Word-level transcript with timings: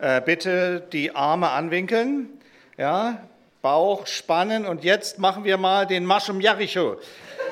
Äh, 0.00 0.22
bitte 0.24 0.82
die 0.92 1.14
Arme 1.14 1.50
anwinkeln, 1.50 2.30
ja, 2.78 3.18
Bauch 3.60 4.06
spannen 4.06 4.64
und 4.64 4.82
jetzt 4.82 5.18
machen 5.18 5.44
wir 5.44 5.58
mal 5.58 5.86
den 5.86 6.06
Marsch 6.06 6.30
um 6.30 6.40
Jericho. 6.40 6.96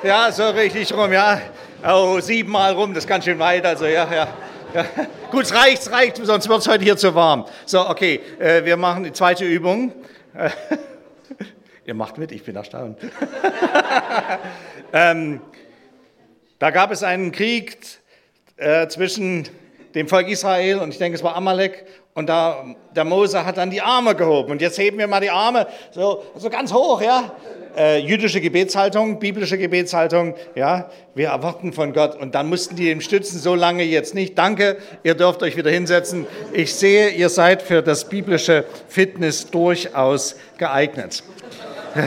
Ja, 0.02 0.32
so 0.32 0.48
richtig 0.48 0.94
rum, 0.94 1.12
ja. 1.12 1.42
Oh, 1.86 2.18
siebenmal 2.20 2.72
rum, 2.72 2.94
das 2.94 3.04
ist 3.04 3.08
ganz 3.08 3.26
schön 3.26 3.38
weit, 3.38 3.66
also 3.66 3.84
ja, 3.84 4.10
ja. 4.10 4.28
ja. 4.72 4.84
Gut, 5.30 5.42
es 5.42 5.54
reicht, 5.54 5.82
es 5.82 5.92
reicht, 5.92 6.16
sonst 6.16 6.48
wird 6.48 6.60
es 6.60 6.68
heute 6.68 6.84
hier 6.84 6.96
zu 6.96 7.14
warm. 7.14 7.44
So, 7.66 7.86
okay, 7.86 8.22
äh, 8.38 8.64
wir 8.64 8.78
machen 8.78 9.04
die 9.04 9.12
zweite 9.12 9.44
Übung. 9.44 9.92
Ihr 11.84 11.94
macht 11.94 12.16
mit, 12.16 12.32
ich 12.32 12.44
bin 12.44 12.56
erstaunt. 12.56 12.98
ähm, 14.94 15.42
da 16.58 16.70
gab 16.70 16.92
es 16.92 17.02
einen 17.02 17.30
Krieg 17.30 17.76
äh, 18.56 18.88
zwischen 18.88 19.46
dem 19.94 20.08
Volk 20.08 20.28
Israel 20.28 20.78
und 20.78 20.90
ich 20.90 20.98
denke, 20.98 21.16
es 21.16 21.22
war 21.22 21.34
Amalek 21.36 21.84
und 22.18 22.28
da, 22.28 22.64
der 22.96 23.04
Mose 23.04 23.46
hat 23.46 23.58
dann 23.58 23.70
die 23.70 23.80
Arme 23.80 24.16
gehoben. 24.16 24.50
Und 24.50 24.60
jetzt 24.60 24.76
heben 24.76 24.98
wir 24.98 25.06
mal 25.06 25.20
die 25.20 25.30
Arme 25.30 25.68
so, 25.92 26.24
so 26.34 26.50
ganz 26.50 26.72
hoch, 26.72 27.00
ja. 27.00 27.30
Äh, 27.76 28.00
jüdische 28.00 28.40
Gebetshaltung, 28.40 29.20
biblische 29.20 29.56
Gebetshaltung, 29.56 30.34
ja. 30.56 30.90
Wir 31.14 31.28
erwarten 31.28 31.72
von 31.72 31.92
Gott. 31.92 32.16
Und 32.16 32.34
dann 32.34 32.48
mussten 32.48 32.74
die 32.74 32.90
ihm 32.90 33.00
stützen, 33.00 33.38
so 33.38 33.54
lange 33.54 33.84
jetzt 33.84 34.16
nicht. 34.16 34.36
Danke, 34.36 34.78
ihr 35.04 35.14
dürft 35.14 35.44
euch 35.44 35.56
wieder 35.56 35.70
hinsetzen. 35.70 36.26
Ich 36.52 36.74
sehe, 36.74 37.10
ihr 37.10 37.28
seid 37.28 37.62
für 37.62 37.82
das 37.82 38.08
biblische 38.08 38.64
Fitness 38.88 39.48
durchaus 39.48 40.34
geeignet. 40.58 41.22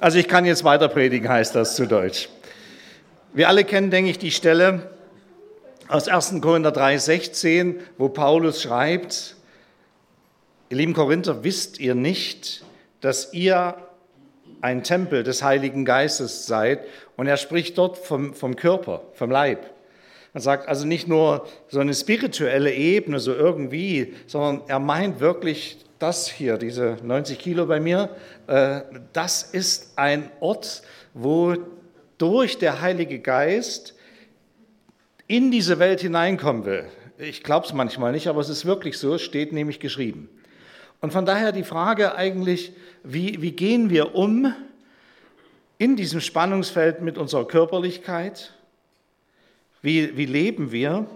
also 0.00 0.18
ich 0.18 0.28
kann 0.28 0.44
jetzt 0.44 0.62
weiter 0.62 0.86
predigen, 0.86 1.28
heißt 1.28 1.56
das 1.56 1.74
zu 1.74 1.84
Deutsch. 1.84 2.28
Wir 3.32 3.48
alle 3.48 3.64
kennen, 3.64 3.90
denke 3.90 4.08
ich, 4.12 4.20
die 4.20 4.30
Stelle, 4.30 4.88
aus 5.90 6.06
1. 6.06 6.40
Korinther 6.40 6.70
3, 6.70 6.98
16, 6.98 7.80
wo 7.98 8.08
Paulus 8.08 8.62
schreibt, 8.62 9.34
ihr 10.68 10.76
lieben 10.76 10.92
Korinther, 10.92 11.42
wisst 11.42 11.80
ihr 11.80 11.96
nicht, 11.96 12.64
dass 13.00 13.32
ihr 13.32 13.74
ein 14.60 14.84
Tempel 14.84 15.24
des 15.24 15.42
Heiligen 15.42 15.84
Geistes 15.84 16.46
seid? 16.46 16.84
Und 17.16 17.26
er 17.26 17.36
spricht 17.36 17.76
dort 17.76 17.98
vom, 17.98 18.34
vom 18.34 18.54
Körper, 18.54 19.02
vom 19.14 19.32
Leib. 19.32 19.68
Er 20.32 20.40
sagt 20.40 20.68
also 20.68 20.86
nicht 20.86 21.08
nur 21.08 21.48
so 21.68 21.80
eine 21.80 21.92
spirituelle 21.92 22.72
Ebene, 22.72 23.18
so 23.18 23.34
irgendwie, 23.34 24.14
sondern 24.28 24.62
er 24.68 24.78
meint 24.78 25.18
wirklich 25.18 25.84
das 25.98 26.28
hier, 26.28 26.56
diese 26.56 26.98
90 27.02 27.36
Kilo 27.36 27.66
bei 27.66 27.80
mir, 27.80 28.10
äh, 28.46 28.82
das 29.12 29.42
ist 29.42 29.94
ein 29.96 30.30
Ort, 30.38 30.82
wo 31.14 31.56
durch 32.16 32.58
der 32.58 32.80
Heilige 32.80 33.18
Geist 33.18 33.94
in 35.30 35.52
diese 35.52 35.78
Welt 35.78 36.00
hineinkommen 36.00 36.64
will. 36.64 36.86
Ich 37.16 37.44
glaube 37.44 37.64
es 37.64 37.72
manchmal 37.72 38.10
nicht, 38.10 38.26
aber 38.26 38.40
es 38.40 38.48
ist 38.48 38.66
wirklich 38.66 38.98
so, 38.98 39.14
es 39.14 39.22
steht 39.22 39.52
nämlich 39.52 39.78
geschrieben. 39.78 40.28
Und 41.00 41.12
von 41.12 41.24
daher 41.24 41.52
die 41.52 41.62
Frage 41.62 42.16
eigentlich, 42.16 42.72
wie, 43.04 43.40
wie 43.40 43.52
gehen 43.52 43.90
wir 43.90 44.16
um 44.16 44.52
in 45.78 45.94
diesem 45.94 46.20
Spannungsfeld 46.20 47.00
mit 47.00 47.16
unserer 47.16 47.46
Körperlichkeit? 47.46 48.54
Wie, 49.82 50.16
wie 50.16 50.26
leben 50.26 50.72
wir? 50.72 51.06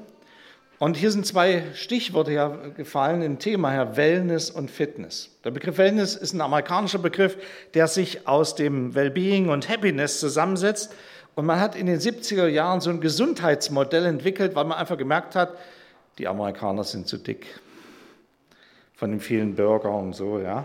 Und 0.78 0.96
hier 0.96 1.10
sind 1.10 1.26
zwei 1.26 1.64
Stichworte 1.74 2.32
ja 2.32 2.48
gefallen 2.76 3.20
im 3.20 3.40
Thema 3.40 3.72
her, 3.72 3.96
Wellness 3.96 4.48
und 4.48 4.70
Fitness. 4.70 5.36
Der 5.42 5.50
Begriff 5.50 5.76
Wellness 5.76 6.14
ist 6.14 6.34
ein 6.34 6.40
amerikanischer 6.40 6.98
Begriff, 6.98 7.36
der 7.74 7.88
sich 7.88 8.28
aus 8.28 8.54
dem 8.54 8.94
Wellbeing 8.94 9.48
und 9.48 9.68
Happiness 9.68 10.20
zusammensetzt. 10.20 10.94
Und 11.34 11.46
man 11.46 11.60
hat 11.60 11.74
in 11.74 11.86
den 11.86 11.98
70er 11.98 12.46
Jahren 12.46 12.80
so 12.80 12.90
ein 12.90 13.00
Gesundheitsmodell 13.00 14.06
entwickelt, 14.06 14.54
weil 14.54 14.64
man 14.64 14.78
einfach 14.78 14.96
gemerkt 14.96 15.34
hat, 15.34 15.54
die 16.18 16.28
Amerikaner 16.28 16.84
sind 16.84 17.08
zu 17.08 17.18
dick 17.18 17.46
von 18.94 19.10
den 19.10 19.20
vielen 19.20 19.56
Burgern 19.56 20.06
und 20.06 20.12
so, 20.12 20.38
ja. 20.38 20.64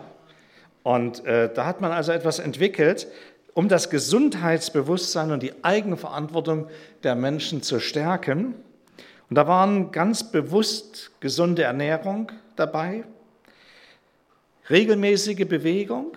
Und 0.84 1.25
äh, 1.25 1.52
da 1.53 1.66
hat 1.66 1.81
man 1.81 1.92
also 1.92 2.12
etwas 2.12 2.40
entwickelt, 2.40 3.08
um 3.53 3.67
das 3.67 3.90
Gesundheitsbewusstsein 3.90 5.31
und 5.31 5.44
die 5.44 5.63
Eigenverantwortung 5.63 6.68
der 7.03 7.16
Menschen 7.16 7.62
zu 7.62 7.79
stärken. 7.79 8.56
Und 9.29 9.35
da 9.35 9.47
waren 9.47 9.91
ganz 9.91 10.31
bewusst 10.31 11.12
gesunde 11.19 11.63
Ernährung 11.63 12.31
dabei, 12.56 13.03
regelmäßige 14.69 15.47
Bewegung, 15.47 16.16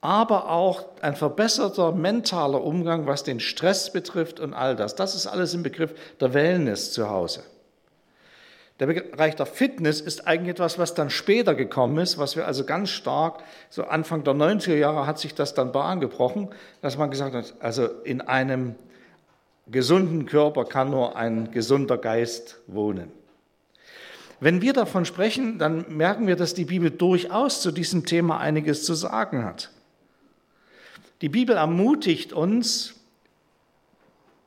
aber 0.00 0.48
auch 0.48 0.86
ein 1.02 1.14
verbesserter 1.14 1.92
mentaler 1.92 2.62
Umgang, 2.62 3.06
was 3.06 3.22
den 3.22 3.40
Stress 3.40 3.92
betrifft 3.92 4.40
und 4.40 4.54
all 4.54 4.76
das. 4.76 4.94
Das 4.94 5.14
ist 5.14 5.26
alles 5.26 5.52
im 5.52 5.62
Begriff 5.62 5.94
der 6.20 6.32
Wellness 6.32 6.92
zu 6.92 7.10
Hause. 7.10 7.42
Der 8.78 8.86
Bereich 8.86 9.36
der 9.36 9.44
Fitness 9.44 10.00
ist 10.00 10.26
eigentlich 10.26 10.52
etwas, 10.52 10.78
was 10.78 10.94
dann 10.94 11.10
später 11.10 11.54
gekommen 11.54 11.98
ist, 11.98 12.16
was 12.16 12.34
wir 12.34 12.46
also 12.46 12.64
ganz 12.64 12.88
stark, 12.88 13.42
so 13.68 13.84
Anfang 13.84 14.24
der 14.24 14.32
90er 14.32 14.74
Jahre 14.74 15.06
hat 15.06 15.18
sich 15.18 15.34
das 15.34 15.52
dann 15.52 15.70
Bahn 15.70 16.00
gebrochen, 16.00 16.48
dass 16.80 16.96
man 16.96 17.10
gesagt 17.10 17.34
hat, 17.34 17.54
also 17.60 17.84
in 18.04 18.22
einem 18.22 18.76
gesunden 19.70 20.24
Körper 20.24 20.64
kann 20.64 20.90
nur 20.90 21.14
ein 21.14 21.50
gesunder 21.50 21.98
Geist 21.98 22.58
wohnen. 22.66 23.12
Wenn 24.40 24.62
wir 24.62 24.72
davon 24.72 25.04
sprechen, 25.04 25.58
dann 25.58 25.84
merken 25.94 26.26
wir, 26.26 26.36
dass 26.36 26.54
die 26.54 26.64
Bibel 26.64 26.90
durchaus 26.90 27.60
zu 27.60 27.72
diesem 27.72 28.06
Thema 28.06 28.38
einiges 28.38 28.84
zu 28.84 28.94
sagen 28.94 29.44
hat. 29.44 29.70
Die 31.20 31.28
Bibel 31.28 31.56
ermutigt 31.56 32.32
uns 32.32 32.94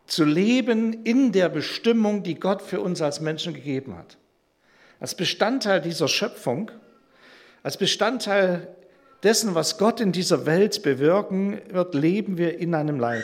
zu 0.08 0.26
leben 0.26 1.06
in 1.06 1.32
der 1.32 1.50
Bestimmung, 1.50 2.24
die 2.24 2.36
Gott 2.36 2.62
für 2.62 2.82
uns 2.82 3.02
als 3.02 3.20
Menschen 3.20 3.54
gegeben 3.54 3.96
hat. 3.96 4.18
Als 5.00 5.16
Bestandteil 5.16 5.82
dieser 5.82 6.08
Schöpfung, 6.08 6.72
als 7.62 7.78
Bestandteil 7.78 8.76
dessen, 9.22 9.56
was 9.56 9.78
Gott 9.78 10.02
in 10.02 10.12
dieser 10.12 10.46
Welt 10.46 10.84
bewirken 10.84 11.62
wird, 11.70 11.96
leben 11.96 12.38
wir 12.38 12.58
in 12.58 12.76
einem 12.76 13.00
Leib. 13.00 13.24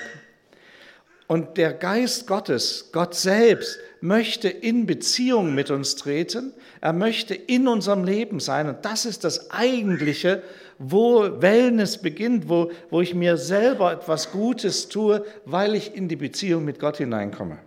Und 1.29 1.57
der 1.57 1.73
Geist 1.73 2.25
Gottes, 2.25 2.89
Gott 2.91 3.13
selbst, 3.13 3.77
möchte 4.01 4.49
in 4.49 4.87
Beziehung 4.87 5.53
mit 5.53 5.69
uns 5.69 5.95
treten. 5.95 6.53
Er 6.81 6.91
möchte 6.91 7.35
in 7.35 7.67
unserem 7.67 8.03
Leben 8.03 8.39
sein. 8.39 8.67
Und 8.67 8.83
das 8.83 9.05
ist 9.05 9.23
das 9.23 9.51
Eigentliche, 9.51 10.41
wo 10.79 11.39
Wellness 11.39 11.99
beginnt, 12.01 12.49
wo, 12.49 12.71
wo 12.89 13.01
ich 13.01 13.13
mir 13.13 13.37
selber 13.37 13.91
etwas 13.91 14.31
Gutes 14.31 14.89
tue, 14.89 15.23
weil 15.45 15.75
ich 15.75 15.93
in 15.93 16.07
die 16.07 16.15
Beziehung 16.15 16.65
mit 16.65 16.79
Gott 16.79 16.97
hineinkomme. 16.97 17.59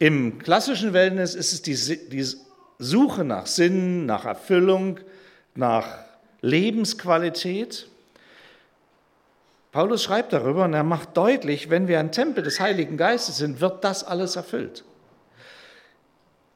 Im 0.00 0.40
klassischen 0.40 0.92
Wellness 0.92 1.36
ist 1.36 1.52
es 1.52 1.62
die, 1.62 2.08
die 2.08 2.26
Suche 2.80 3.22
nach 3.22 3.46
Sinn, 3.46 4.06
nach 4.06 4.24
Erfüllung, 4.24 4.98
nach 5.54 5.98
Lebensqualität. 6.40 7.86
Paulus 9.74 10.04
schreibt 10.04 10.32
darüber 10.32 10.66
und 10.66 10.72
er 10.72 10.84
macht 10.84 11.16
deutlich, 11.16 11.68
wenn 11.68 11.88
wir 11.88 11.98
ein 11.98 12.12
Tempel 12.12 12.44
des 12.44 12.60
Heiligen 12.60 12.96
Geistes 12.96 13.38
sind, 13.38 13.60
wird 13.60 13.82
das 13.82 14.04
alles 14.04 14.36
erfüllt. 14.36 14.84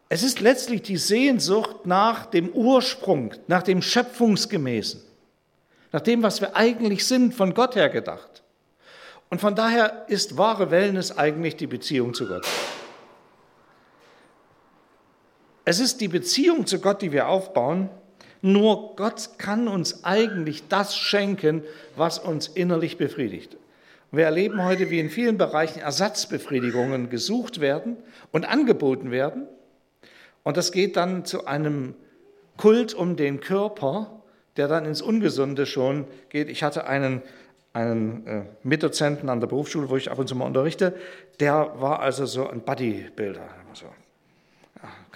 Es 0.09 0.23
ist 0.23 0.39
letztlich 0.39 0.83
die 0.83 0.99
Sehnsucht 0.99 1.85
nach 1.85 2.27
dem 2.27 2.49
Ursprung, 2.51 3.35
nach 3.49 3.65
dem 3.65 3.83
Schöpfungsgemäßen, 3.83 5.03
nach 5.91 6.01
dem, 6.01 6.23
was 6.23 6.41
wir 6.41 6.55
eigentlich 6.55 7.09
sind, 7.09 7.35
von 7.35 7.55
Gott 7.55 7.75
her 7.75 7.89
gedacht. 7.89 8.45
Und 9.31 9.41
von 9.41 9.57
daher 9.57 10.05
ist 10.07 10.39
wahre 10.39 10.71
Wellness 10.71 11.19
eigentlich 11.19 11.57
die 11.57 11.67
Beziehung 11.67 12.15
zu 12.15 12.29
Gott. 12.29 12.47
Es 15.65 15.81
ist 15.81 16.01
die 16.01 16.07
Beziehung 16.07 16.69
zu 16.69 16.81
Gott, 16.81 17.03
die 17.03 17.11
wir 17.11 17.27
aufbauen, 17.27 17.91
nur 18.43 18.97
Gott 18.97 19.31
kann 19.39 19.69
uns 19.69 20.05
eigentlich 20.05 20.69
das 20.69 20.97
schenken, 20.97 21.63
was 21.97 22.19
uns 22.19 22.49
innerlich 22.49 22.99
befriedigt. 22.99 23.57
Wir 24.11 24.25
erleben 24.25 24.65
heute, 24.65 24.91
wie 24.91 25.01
in 25.01 25.11
vielen 25.11 25.37
Bereichen 25.37 25.81
Ersatzbefriedigungen 25.81 27.11
gesucht 27.11 27.61
werden 27.61 27.97
und 28.33 28.49
angeboten 28.49 29.11
werden. 29.11 29.47
Und 30.45 30.57
das 30.57 30.73
geht 30.73 30.97
dann 30.97 31.27
zu 31.27 31.47
einem 31.47 31.95
Kult 32.57 32.95
um 32.95 33.17
den 33.17 33.41
Körper, 33.41 34.23
der 34.57 34.67
dann 34.67 34.87
ins 34.87 35.03
Ungesunde 35.03 35.67
schon 35.67 36.07
geht. 36.31 36.49
Ich 36.49 36.63
hatte 36.63 36.87
einen, 36.87 37.23
einen 37.75 38.27
äh, 38.27 38.43
Mitdozenten 38.63 39.29
an 39.29 39.41
der 39.41 39.47
Berufsschule, 39.47 39.91
wo 39.91 39.97
ich 39.97 40.11
ab 40.11 40.19
und 40.19 40.27
zu 40.27 40.35
mal 40.35 40.47
unterrichte, 40.47 40.95
der 41.39 41.75
war 41.77 42.01
also 42.01 42.25
so 42.25 42.49
ein 42.49 42.63
Bodybuilder. 42.63 43.58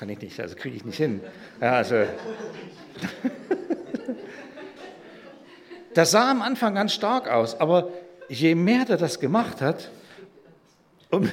Ja, 0.03 0.07
kann 0.07 0.09
ich 0.09 0.21
nicht, 0.21 0.41
also 0.41 0.57
kriege 0.57 0.75
ich 0.75 0.85
nicht 0.85 0.97
hin. 0.97 1.21
Ja, 1.61 1.75
also 1.75 1.95
Das 5.95 6.11
sah 6.11 6.29
am 6.29 6.43
Anfang 6.43 6.75
ganz 6.75 6.93
stark 6.93 7.29
aus, 7.29 7.61
aber 7.61 7.89
je 8.29 8.57
mehr 8.57 8.85
der 8.85 8.97
das 8.97 9.21
gemacht 9.21 9.61
hat, 9.61 9.93
um 11.11 11.23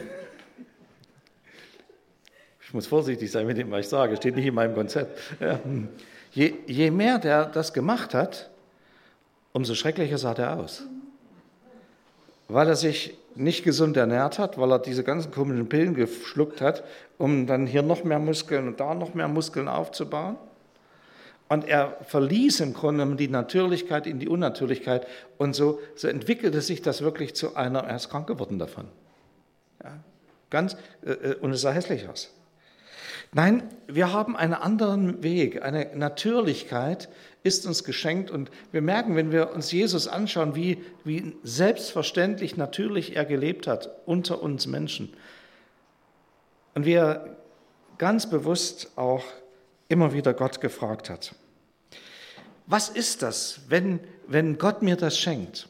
ich 2.61 2.73
muss 2.73 2.85
vorsichtig 2.85 3.31
sein 3.31 3.47
mit 3.47 3.57
dem, 3.57 3.71
was 3.71 3.79
ich 3.85 3.89
sage, 3.89 4.15
steht 4.17 4.35
nicht 4.35 4.45
in 4.45 4.53
meinem 4.53 4.75
Konzept. 4.75 5.19
Je, 6.31 6.53
je 6.67 6.91
mehr 6.91 7.17
der 7.17 7.45
das 7.45 7.73
gemacht 7.73 8.13
hat, 8.13 8.51
umso 9.51 9.73
schrecklicher 9.73 10.19
sah 10.19 10.35
der 10.35 10.57
aus. 10.57 10.83
Weil 12.49 12.67
er 12.67 12.75
sich 12.75 13.17
nicht 13.35 13.63
gesund 13.63 13.95
ernährt 13.95 14.39
hat, 14.39 14.57
weil 14.57 14.71
er 14.71 14.79
diese 14.79 15.03
ganzen 15.03 15.31
komischen 15.31 15.69
Pillen 15.69 15.93
geschluckt 15.93 16.59
hat, 16.59 16.83
um 17.17 17.47
dann 17.47 17.67
hier 17.67 17.83
noch 17.83 18.03
mehr 18.03 18.19
Muskeln 18.19 18.67
und 18.67 18.79
da 18.79 18.93
noch 18.93 19.13
mehr 19.13 19.27
Muskeln 19.27 19.67
aufzubauen. 19.67 20.35
Und 21.47 21.67
er 21.67 21.97
verließ 22.01 22.59
im 22.59 22.73
Grunde 22.73 23.15
die 23.15 23.27
Natürlichkeit 23.27 24.05
in 24.05 24.19
die 24.19 24.27
Unnatürlichkeit. 24.27 25.07
Und 25.37 25.55
so, 25.55 25.79
so 25.95 26.07
entwickelte 26.07 26.61
sich 26.61 26.81
das 26.81 27.01
wirklich 27.01 27.33
zu 27.33 27.55
einer, 27.55 27.79
er 27.79 27.95
ist 27.95 28.09
krank 28.09 28.27
geworden 28.27 28.59
davon. 28.59 28.85
Ja, 29.83 29.97
ganz, 30.49 30.75
äh, 31.03 31.11
äh, 31.11 31.35
und 31.35 31.51
es 31.51 31.61
sah 31.61 31.71
hässlich 31.71 32.07
aus. 32.07 32.31
Nein, 33.31 33.63
wir 33.87 34.11
haben 34.11 34.35
einen 34.35 34.53
anderen 34.53 35.23
Weg. 35.23 35.61
Eine 35.63 35.89
Natürlichkeit 35.95 37.09
ist 37.43 37.65
uns 37.65 37.83
geschenkt. 37.83 38.31
Und 38.31 38.51
wir 38.71 38.81
merken, 38.81 39.15
wenn 39.15 39.31
wir 39.31 39.51
uns 39.53 39.71
Jesus 39.71 40.07
anschauen, 40.07 40.55
wie, 40.55 40.83
wie 41.03 41.35
selbstverständlich 41.43 42.57
natürlich 42.57 43.15
er 43.15 43.25
gelebt 43.25 43.67
hat 43.67 43.89
unter 44.05 44.41
uns 44.41 44.67
Menschen. 44.67 45.13
Und 46.75 46.85
wie 46.85 46.93
er 46.93 47.37
ganz 47.97 48.29
bewusst 48.29 48.91
auch 48.95 49.23
immer 49.87 50.13
wieder 50.13 50.33
Gott 50.33 50.61
gefragt 50.61 51.09
hat. 51.09 51.35
Was 52.67 52.89
ist 52.89 53.23
das, 53.23 53.61
wenn, 53.67 53.99
wenn 54.27 54.57
Gott 54.57 54.81
mir 54.81 54.95
das 54.95 55.17
schenkt? 55.17 55.67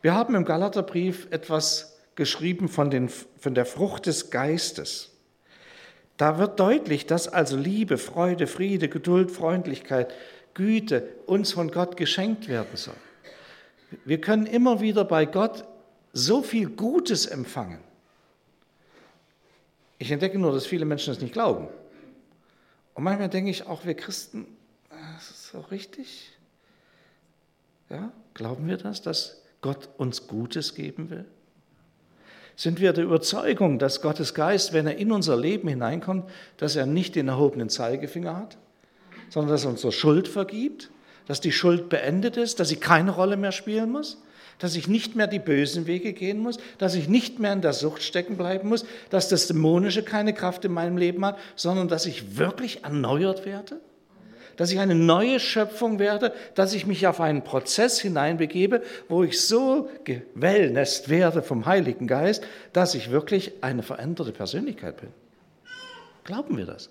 Wir 0.00 0.14
haben 0.14 0.34
im 0.34 0.44
Galaterbrief 0.44 1.26
etwas 1.30 1.98
geschrieben 2.14 2.68
von, 2.68 2.90
den, 2.90 3.08
von 3.08 3.54
der 3.54 3.66
Frucht 3.66 4.06
des 4.06 4.30
Geistes. 4.30 5.10
Da 6.16 6.38
wird 6.38 6.58
deutlich, 6.58 7.06
dass 7.06 7.28
also 7.28 7.56
Liebe, 7.56 7.98
Freude, 7.98 8.46
Friede, 8.46 8.88
Geduld, 8.88 9.30
Freundlichkeit, 9.30 10.12
Güte 10.58 11.14
uns 11.26 11.52
von 11.52 11.70
Gott 11.70 11.96
geschenkt 11.96 12.48
werden 12.48 12.76
soll. 12.76 12.96
Wir 14.04 14.20
können 14.20 14.44
immer 14.44 14.80
wieder 14.80 15.04
bei 15.04 15.24
Gott 15.24 15.64
so 16.12 16.42
viel 16.42 16.68
Gutes 16.68 17.26
empfangen. 17.26 17.78
Ich 19.98 20.10
entdecke 20.10 20.36
nur, 20.36 20.52
dass 20.52 20.66
viele 20.66 20.84
Menschen 20.84 21.14
das 21.14 21.22
nicht 21.22 21.32
glauben. 21.32 21.68
Und 22.94 23.04
manchmal 23.04 23.28
denke 23.28 23.50
ich 23.50 23.66
auch, 23.66 23.84
wir 23.86 23.94
Christen, 23.94 24.46
das 24.90 25.30
ist 25.30 25.46
so 25.46 25.60
richtig. 25.60 26.32
Ja, 27.88 28.12
glauben 28.34 28.66
wir 28.66 28.78
das, 28.78 29.00
dass 29.00 29.40
Gott 29.60 29.88
uns 29.96 30.26
Gutes 30.26 30.74
geben 30.74 31.08
will? 31.08 31.24
Sind 32.56 32.80
wir 32.80 32.92
der 32.92 33.04
Überzeugung, 33.04 33.78
dass 33.78 34.02
Gottes 34.02 34.34
Geist, 34.34 34.72
wenn 34.72 34.88
er 34.88 34.96
in 34.96 35.12
unser 35.12 35.36
Leben 35.36 35.68
hineinkommt, 35.68 36.28
dass 36.56 36.74
er 36.74 36.86
nicht 36.86 37.14
den 37.14 37.28
erhobenen 37.28 37.68
Zeigefinger 37.68 38.36
hat, 38.36 38.58
sondern 39.30 39.52
dass 39.52 39.64
er 39.64 39.70
unsere 39.70 39.92
Schuld 39.92 40.28
vergibt, 40.28 40.90
dass 41.26 41.40
die 41.40 41.52
Schuld 41.52 41.88
beendet 41.88 42.36
ist, 42.36 42.60
dass 42.60 42.68
sie 42.68 42.76
keine 42.76 43.10
Rolle 43.10 43.36
mehr 43.36 43.52
spielen 43.52 43.90
muss? 43.90 44.18
dass 44.58 44.76
ich 44.76 44.88
nicht 44.88 45.16
mehr 45.16 45.26
die 45.26 45.38
bösen 45.38 45.86
Wege 45.86 46.12
gehen 46.12 46.38
muss, 46.38 46.58
dass 46.78 46.94
ich 46.94 47.08
nicht 47.08 47.38
mehr 47.38 47.52
in 47.52 47.62
der 47.62 47.72
Sucht 47.72 48.02
stecken 48.02 48.36
bleiben 48.36 48.68
muss, 48.68 48.84
dass 49.10 49.28
das 49.28 49.46
Dämonische 49.46 50.02
keine 50.02 50.34
Kraft 50.34 50.64
in 50.64 50.72
meinem 50.72 50.96
Leben 50.96 51.24
hat, 51.24 51.38
sondern 51.56 51.88
dass 51.88 52.06
ich 52.06 52.36
wirklich 52.36 52.84
erneuert 52.84 53.46
werde? 53.46 53.80
Dass 54.56 54.72
ich 54.72 54.80
eine 54.80 54.96
neue 54.96 55.38
Schöpfung 55.38 56.00
werde, 56.00 56.32
dass 56.56 56.74
ich 56.74 56.84
mich 56.84 57.06
auf 57.06 57.20
einen 57.20 57.44
Prozess 57.44 58.00
hineinbegebe, 58.00 58.82
wo 59.08 59.22
ich 59.22 59.40
so 59.40 59.88
gewellnest 60.02 61.08
werde 61.08 61.42
vom 61.42 61.66
Heiligen 61.66 62.08
Geist, 62.08 62.42
dass 62.72 62.96
ich 62.96 63.12
wirklich 63.12 63.52
eine 63.60 63.84
veränderte 63.84 64.32
Persönlichkeit 64.32 65.00
bin. 65.00 65.10
Glauben 66.24 66.56
wir 66.56 66.66
das? 66.66 66.90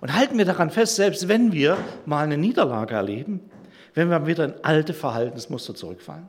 Und 0.00 0.14
halten 0.14 0.38
wir 0.38 0.44
daran 0.44 0.70
fest, 0.70 0.96
selbst 0.96 1.28
wenn 1.28 1.52
wir 1.52 1.76
mal 2.06 2.22
eine 2.22 2.38
Niederlage 2.38 2.94
erleben, 2.94 3.40
wenn 3.94 4.10
wir 4.10 4.26
wieder 4.26 4.44
in 4.44 4.54
alte 4.62 4.94
Verhaltensmuster 4.94 5.74
zurückfallen. 5.74 6.28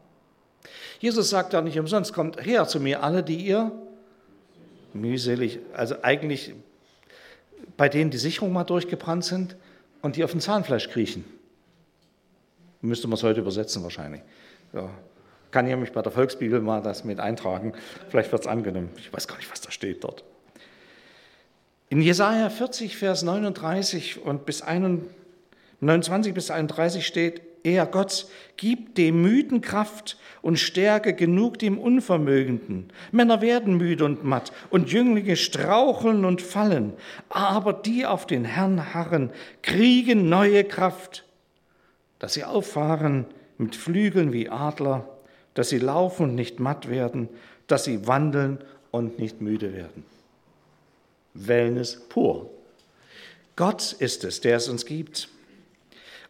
Jesus 0.99 1.29
sagt 1.29 1.53
da 1.53 1.61
nicht 1.61 1.79
umsonst, 1.79 2.13
kommt 2.13 2.43
her 2.43 2.67
zu 2.67 2.79
mir 2.79 3.03
alle, 3.03 3.23
die 3.23 3.37
ihr 3.37 3.71
mühselig, 4.93 5.59
also 5.73 5.95
eigentlich 6.01 6.53
bei 7.77 7.89
denen 7.89 8.11
die 8.11 8.17
Sicherungen 8.17 8.53
mal 8.53 8.63
durchgebrannt 8.63 9.23
sind 9.23 9.55
und 10.01 10.15
die 10.15 10.23
auf 10.23 10.31
dem 10.31 10.39
Zahnfleisch 10.39 10.89
kriechen. 10.89 11.23
Müsste 12.81 13.07
man 13.07 13.17
es 13.17 13.23
heute 13.23 13.41
übersetzen 13.41 13.83
wahrscheinlich. 13.83 14.21
Ja. 14.73 14.89
Kann 15.51 15.67
ich 15.67 15.75
mich 15.75 15.91
bei 15.91 16.01
der 16.01 16.11
Volksbibel 16.11 16.61
mal 16.61 16.81
das 16.81 17.03
mit 17.03 17.19
eintragen. 17.19 17.73
Vielleicht 18.09 18.31
wird 18.31 18.43
es 18.43 18.47
angenommen. 18.47 18.89
Ich 18.97 19.11
weiß 19.11 19.27
gar 19.27 19.37
nicht, 19.37 19.51
was 19.51 19.61
da 19.61 19.71
steht 19.71 20.03
dort. 20.03 20.23
In 21.91 22.01
Jesaja 22.01 22.49
40, 22.51 22.97
Vers 22.97 23.23
39 23.23 24.23
und 24.23 24.45
bis 24.45 24.63
29 25.81 26.33
bis 26.35 26.51
31 26.51 27.05
steht, 27.05 27.41
er, 27.63 27.87
Gott, 27.87 28.27
gibt 28.57 28.97
dem 28.97 29.21
Müden 29.21 29.61
Kraft 29.61 30.17
und 30.41 30.59
Stärke 30.59 31.13
genug 31.13 31.59
dem 31.59 31.77
Unvermögenden. 31.77 32.91
Männer 33.11 33.41
werden 33.41 33.77
müde 33.77 34.05
und 34.05 34.23
matt 34.23 34.51
und 34.69 34.91
Jünglinge 34.91 35.35
straucheln 35.35 36.25
und 36.25 36.41
fallen. 36.41 36.93
Aber 37.29 37.73
die 37.73 38.05
auf 38.05 38.27
den 38.27 38.45
Herrn 38.45 38.93
harren, 38.93 39.31
kriegen 39.61 40.29
neue 40.29 40.63
Kraft, 40.63 41.25
dass 42.19 42.35
sie 42.35 42.43
auffahren 42.43 43.25
mit 43.57 43.75
Flügeln 43.75 44.31
wie 44.31 44.49
Adler, 44.49 45.09
dass 45.53 45.69
sie 45.69 45.79
laufen 45.79 46.29
und 46.29 46.35
nicht 46.35 46.59
matt 46.59 46.87
werden, 46.89 47.29
dass 47.67 47.83
sie 47.83 48.07
wandeln 48.07 48.59
und 48.91 49.19
nicht 49.19 49.41
müde 49.41 49.73
werden. 49.73 50.05
Wellness 51.33 51.99
pur. 52.09 52.49
Gott 53.55 53.93
ist 53.93 54.23
es, 54.23 54.41
der 54.41 54.57
es 54.57 54.69
uns 54.69 54.85
gibt. 54.85 55.29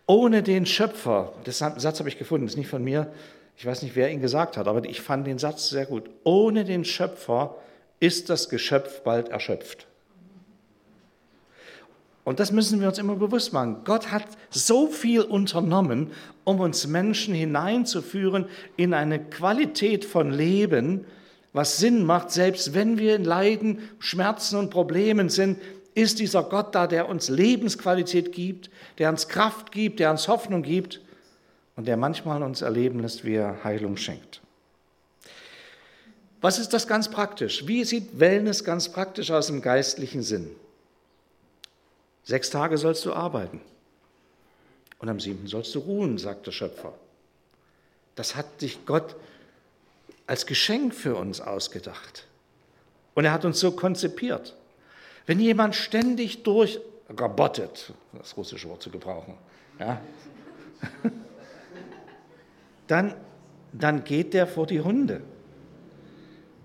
Ohne 0.05 0.41
den 0.41 0.65
Schöpfer, 0.65 1.33
den 1.45 1.53
Satz 1.53 1.99
habe 1.99 2.09
ich 2.09 2.17
gefunden, 2.17 2.47
ist 2.47 2.57
nicht 2.57 2.69
von 2.69 2.83
mir, 2.83 3.11
ich 3.55 3.65
weiß 3.65 3.83
nicht, 3.83 3.95
wer 3.95 4.09
ihn 4.09 4.21
gesagt 4.21 4.57
hat, 4.57 4.67
aber 4.67 4.83
ich 4.85 5.01
fand 5.01 5.27
den 5.27 5.37
Satz 5.37 5.69
sehr 5.69 5.85
gut. 5.85 6.09
Ohne 6.23 6.63
den 6.63 6.85
Schöpfer 6.85 7.57
ist 7.99 8.29
das 8.29 8.49
Geschöpf 8.49 9.01
bald 9.01 9.29
erschöpft. 9.29 9.85
Und 12.23 12.39
das 12.39 12.51
müssen 12.51 12.79
wir 12.79 12.87
uns 12.87 12.99
immer 12.99 13.15
bewusst 13.15 13.53
machen. 13.53 13.81
Gott 13.83 14.11
hat 14.11 14.23
so 14.49 14.87
viel 14.87 15.21
unternommen, 15.21 16.11
um 16.43 16.59
uns 16.59 16.87
Menschen 16.87 17.33
hineinzuführen 17.33 18.45
in 18.77 18.93
eine 18.93 19.19
Qualität 19.19 20.05
von 20.05 20.31
Leben, 20.31 21.05
was 21.53 21.77
Sinn 21.77 22.05
macht, 22.05 22.31
selbst 22.31 22.73
wenn 22.73 22.97
wir 22.97 23.15
in 23.15 23.23
Leiden, 23.23 23.89
Schmerzen 23.99 24.57
und 24.57 24.69
Problemen 24.69 25.29
sind, 25.29 25.59
ist 25.95 26.19
dieser 26.19 26.43
Gott 26.43 26.75
da, 26.75 26.87
der 26.87 27.09
uns 27.09 27.29
Lebensqualität 27.29 28.31
gibt, 28.31 28.69
der 28.97 29.09
uns 29.09 29.27
Kraft 29.27 29.71
gibt, 29.71 29.99
der 29.99 30.11
uns 30.11 30.27
Hoffnung 30.27 30.61
gibt 30.61 31.01
und 31.75 31.87
der 31.87 31.97
manchmal 31.97 32.43
uns 32.43 32.61
erleben 32.61 32.99
lässt, 32.99 33.25
wie 33.25 33.35
er 33.35 33.63
Heilung 33.63 33.97
schenkt. 33.97 34.41
Was 36.41 36.57
ist 36.57 36.73
das 36.73 36.87
ganz 36.87 37.09
praktisch? 37.09 37.67
Wie 37.67 37.83
sieht 37.83 38.19
Wellness 38.19 38.63
ganz 38.63 38.89
praktisch 38.89 39.31
aus 39.31 39.49
im 39.49 39.61
geistlichen 39.61 40.23
Sinn? 40.23 40.49
Sechs 42.23 42.49
Tage 42.49 42.77
sollst 42.77 43.05
du 43.05 43.13
arbeiten 43.13 43.59
und 44.99 45.09
am 45.09 45.19
siebten 45.19 45.47
sollst 45.47 45.73
du 45.75 45.79
ruhen, 45.79 46.17
sagt 46.17 46.47
der 46.47 46.51
Schöpfer. 46.51 46.93
Das 48.15 48.35
hat 48.35 48.61
dich 48.61 48.85
Gott 48.85 49.15
als 50.29 50.45
Geschenk 50.45 50.93
für 50.93 51.15
uns 51.15 51.41
ausgedacht. 51.41 52.27
Und 53.15 53.25
er 53.25 53.33
hat 53.33 53.45
uns 53.45 53.59
so 53.59 53.71
konzipiert. 53.71 54.55
Wenn 55.25 55.39
jemand 55.39 55.73
ständig 55.73 56.43
durch, 56.43 56.79
gabottet, 57.15 57.91
das 58.13 58.37
russische 58.37 58.69
Wort 58.69 58.83
zu 58.83 58.91
gebrauchen, 58.91 59.33
ja, 59.79 59.99
dann, 62.87 63.15
dann 63.73 64.03
geht 64.03 64.35
der 64.35 64.45
vor 64.45 64.67
die 64.67 64.81
Hunde. 64.81 65.21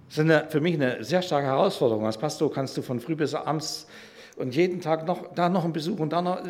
Das 0.09 0.19
ist 0.19 0.21
eine, 0.21 0.47
für 0.51 0.61
mich 0.61 0.75
eine 0.75 1.03
sehr 1.03 1.23
starke 1.23 1.47
Herausforderung. 1.47 2.05
Als 2.05 2.19
Pastor 2.19 2.53
kannst 2.53 2.77
du 2.77 2.83
von 2.83 3.01
früh 3.01 3.17
bis 3.17 3.33
abends 3.35 3.87
und 4.37 4.55
jeden 4.55 4.83
Tag 4.83 5.07
noch, 5.07 5.35
da 5.35 5.49
noch 5.49 5.65
einen 5.65 5.73
Besuch 5.73 6.01
und 6.01 6.13
da 6.13 6.21
noch, 6.21 6.43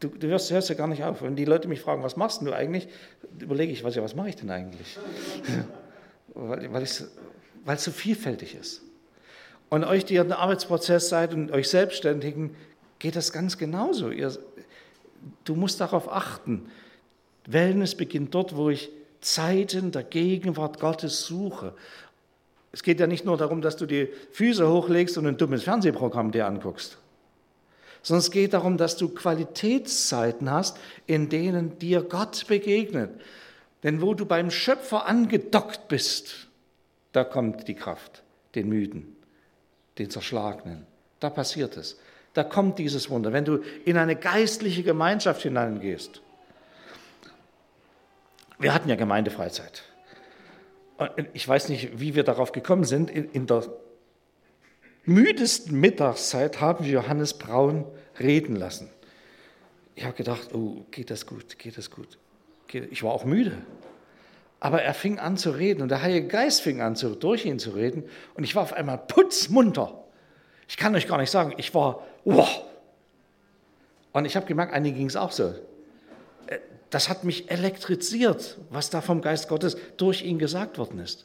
du, 0.00 0.08
du 0.08 0.26
hörst, 0.26 0.50
hörst 0.50 0.68
ja 0.68 0.74
gar 0.74 0.86
nicht 0.86 1.02
auf. 1.02 1.22
Wenn 1.22 1.34
die 1.34 1.46
Leute 1.46 1.66
mich 1.66 1.80
fragen, 1.80 2.02
was 2.02 2.16
machst 2.16 2.42
du 2.42 2.52
eigentlich, 2.52 2.88
überlege 3.40 3.72
ich, 3.72 3.84
was, 3.84 3.94
ja, 3.94 4.02
was 4.02 4.14
mache 4.14 4.28
ich 4.28 4.36
denn 4.36 4.50
eigentlich? 4.50 4.98
weil, 6.34 6.72
weil, 6.72 6.86
weil 7.64 7.76
es 7.76 7.84
so 7.84 7.90
vielfältig 7.90 8.54
ist. 8.54 8.82
Und 9.68 9.84
euch, 9.84 10.04
die 10.04 10.14
ihr 10.14 10.22
im 10.22 10.32
Arbeitsprozess 10.32 11.08
seid 11.08 11.34
und 11.34 11.52
euch 11.52 11.68
Selbstständigen, 11.68 12.56
geht 12.98 13.16
das 13.16 13.32
ganz 13.32 13.58
genauso. 13.58 14.10
Ihr, 14.10 14.36
du 15.44 15.54
musst 15.54 15.80
darauf 15.80 16.10
achten. 16.10 16.70
Wellness 17.46 17.94
beginnt 17.94 18.34
dort, 18.34 18.56
wo 18.56 18.70
ich 18.70 18.90
Zeiten 19.20 19.90
der 19.90 20.04
Gegenwart 20.04 20.80
Gottes 20.80 21.22
suche. 21.24 21.74
Es 22.72 22.82
geht 22.82 23.00
ja 23.00 23.06
nicht 23.06 23.24
nur 23.24 23.36
darum, 23.36 23.62
dass 23.62 23.76
du 23.76 23.86
die 23.86 24.08
Füße 24.32 24.68
hochlegst 24.68 25.18
und 25.18 25.26
ein 25.26 25.36
dummes 25.36 25.64
Fernsehprogramm 25.64 26.32
dir 26.32 26.46
anguckst, 26.46 26.98
sondern 28.02 28.20
es 28.20 28.30
geht 28.30 28.52
darum, 28.52 28.76
dass 28.76 28.96
du 28.96 29.08
Qualitätszeiten 29.08 30.50
hast, 30.50 30.78
in 31.06 31.28
denen 31.28 31.78
dir 31.78 32.02
Gott 32.02 32.46
begegnet. 32.46 33.10
Denn 33.82 34.02
wo 34.02 34.14
du 34.14 34.26
beim 34.26 34.50
Schöpfer 34.50 35.06
angedockt 35.06 35.88
bist, 35.88 36.48
da 37.12 37.24
kommt 37.24 37.68
die 37.68 37.74
Kraft, 37.74 38.22
den 38.54 38.68
Müden 38.68 39.18
den 39.98 40.10
Zerschlagenen. 40.10 40.86
Da 41.20 41.30
passiert 41.30 41.76
es. 41.76 41.98
Da 42.34 42.44
kommt 42.44 42.78
dieses 42.78 43.10
Wunder. 43.10 43.32
Wenn 43.32 43.44
du 43.44 43.62
in 43.84 43.96
eine 43.96 44.16
geistliche 44.16 44.82
Gemeinschaft 44.82 45.42
hineingehst. 45.42 46.22
Wir 48.58 48.74
hatten 48.74 48.88
ja 48.88 48.96
Gemeindefreizeit. 48.96 49.82
ich 51.32 51.46
weiß 51.46 51.68
nicht, 51.68 52.00
wie 52.00 52.14
wir 52.14 52.24
darauf 52.24 52.52
gekommen 52.52 52.84
sind. 52.84 53.10
In 53.10 53.46
der 53.46 53.64
müdesten 55.04 55.78
Mittagszeit 55.78 56.60
haben 56.60 56.84
wir 56.84 56.92
Johannes 56.92 57.34
Braun 57.34 57.84
reden 58.18 58.56
lassen. 58.56 58.90
Ich 59.94 60.04
habe 60.04 60.16
gedacht, 60.16 60.54
oh, 60.54 60.84
geht 60.90 61.10
das 61.10 61.26
gut, 61.26 61.58
geht 61.58 61.76
das 61.76 61.90
gut. 61.90 62.18
Ich 62.72 63.02
war 63.02 63.12
auch 63.12 63.24
müde. 63.24 63.52
Aber 64.60 64.82
er 64.82 64.94
fing 64.94 65.18
an 65.18 65.36
zu 65.36 65.50
reden 65.50 65.82
und 65.82 65.88
der 65.88 66.02
Heilige 66.02 66.26
Geist 66.26 66.62
fing 66.62 66.80
an, 66.80 66.96
zu, 66.96 67.14
durch 67.14 67.46
ihn 67.46 67.58
zu 67.58 67.70
reden. 67.70 68.04
Und 68.34 68.44
ich 68.44 68.54
war 68.54 68.62
auf 68.62 68.72
einmal 68.72 68.98
putzmunter. 68.98 70.04
Ich 70.68 70.76
kann 70.76 70.94
euch 70.94 71.06
gar 71.06 71.18
nicht 71.18 71.30
sagen, 71.30 71.54
ich 71.56 71.74
war, 71.74 72.06
wow. 72.24 72.62
Und 74.12 74.24
ich 74.24 74.36
habe 74.36 74.46
gemerkt, 74.46 74.72
einigen 74.72 74.96
ging 74.96 75.06
es 75.06 75.16
auch 75.16 75.30
so. 75.30 75.54
Äh, 76.46 76.58
das 76.90 77.08
hat 77.08 77.24
mich 77.24 77.50
elektrisiert, 77.50 78.58
was 78.70 78.90
da 78.90 79.00
vom 79.00 79.22
Geist 79.22 79.48
Gottes 79.48 79.76
durch 79.96 80.22
ihn 80.22 80.38
gesagt 80.38 80.78
worden 80.78 80.98
ist. 80.98 81.24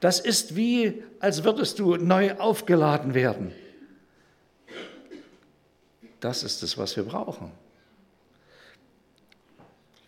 Das 0.00 0.18
ist 0.18 0.56
wie, 0.56 1.04
als 1.20 1.44
würdest 1.44 1.78
du 1.78 1.96
neu 1.96 2.34
aufgeladen 2.36 3.14
werden. 3.14 3.52
Das 6.20 6.42
ist 6.42 6.62
es, 6.62 6.76
was 6.76 6.96
wir 6.96 7.04
brauchen. 7.04 7.52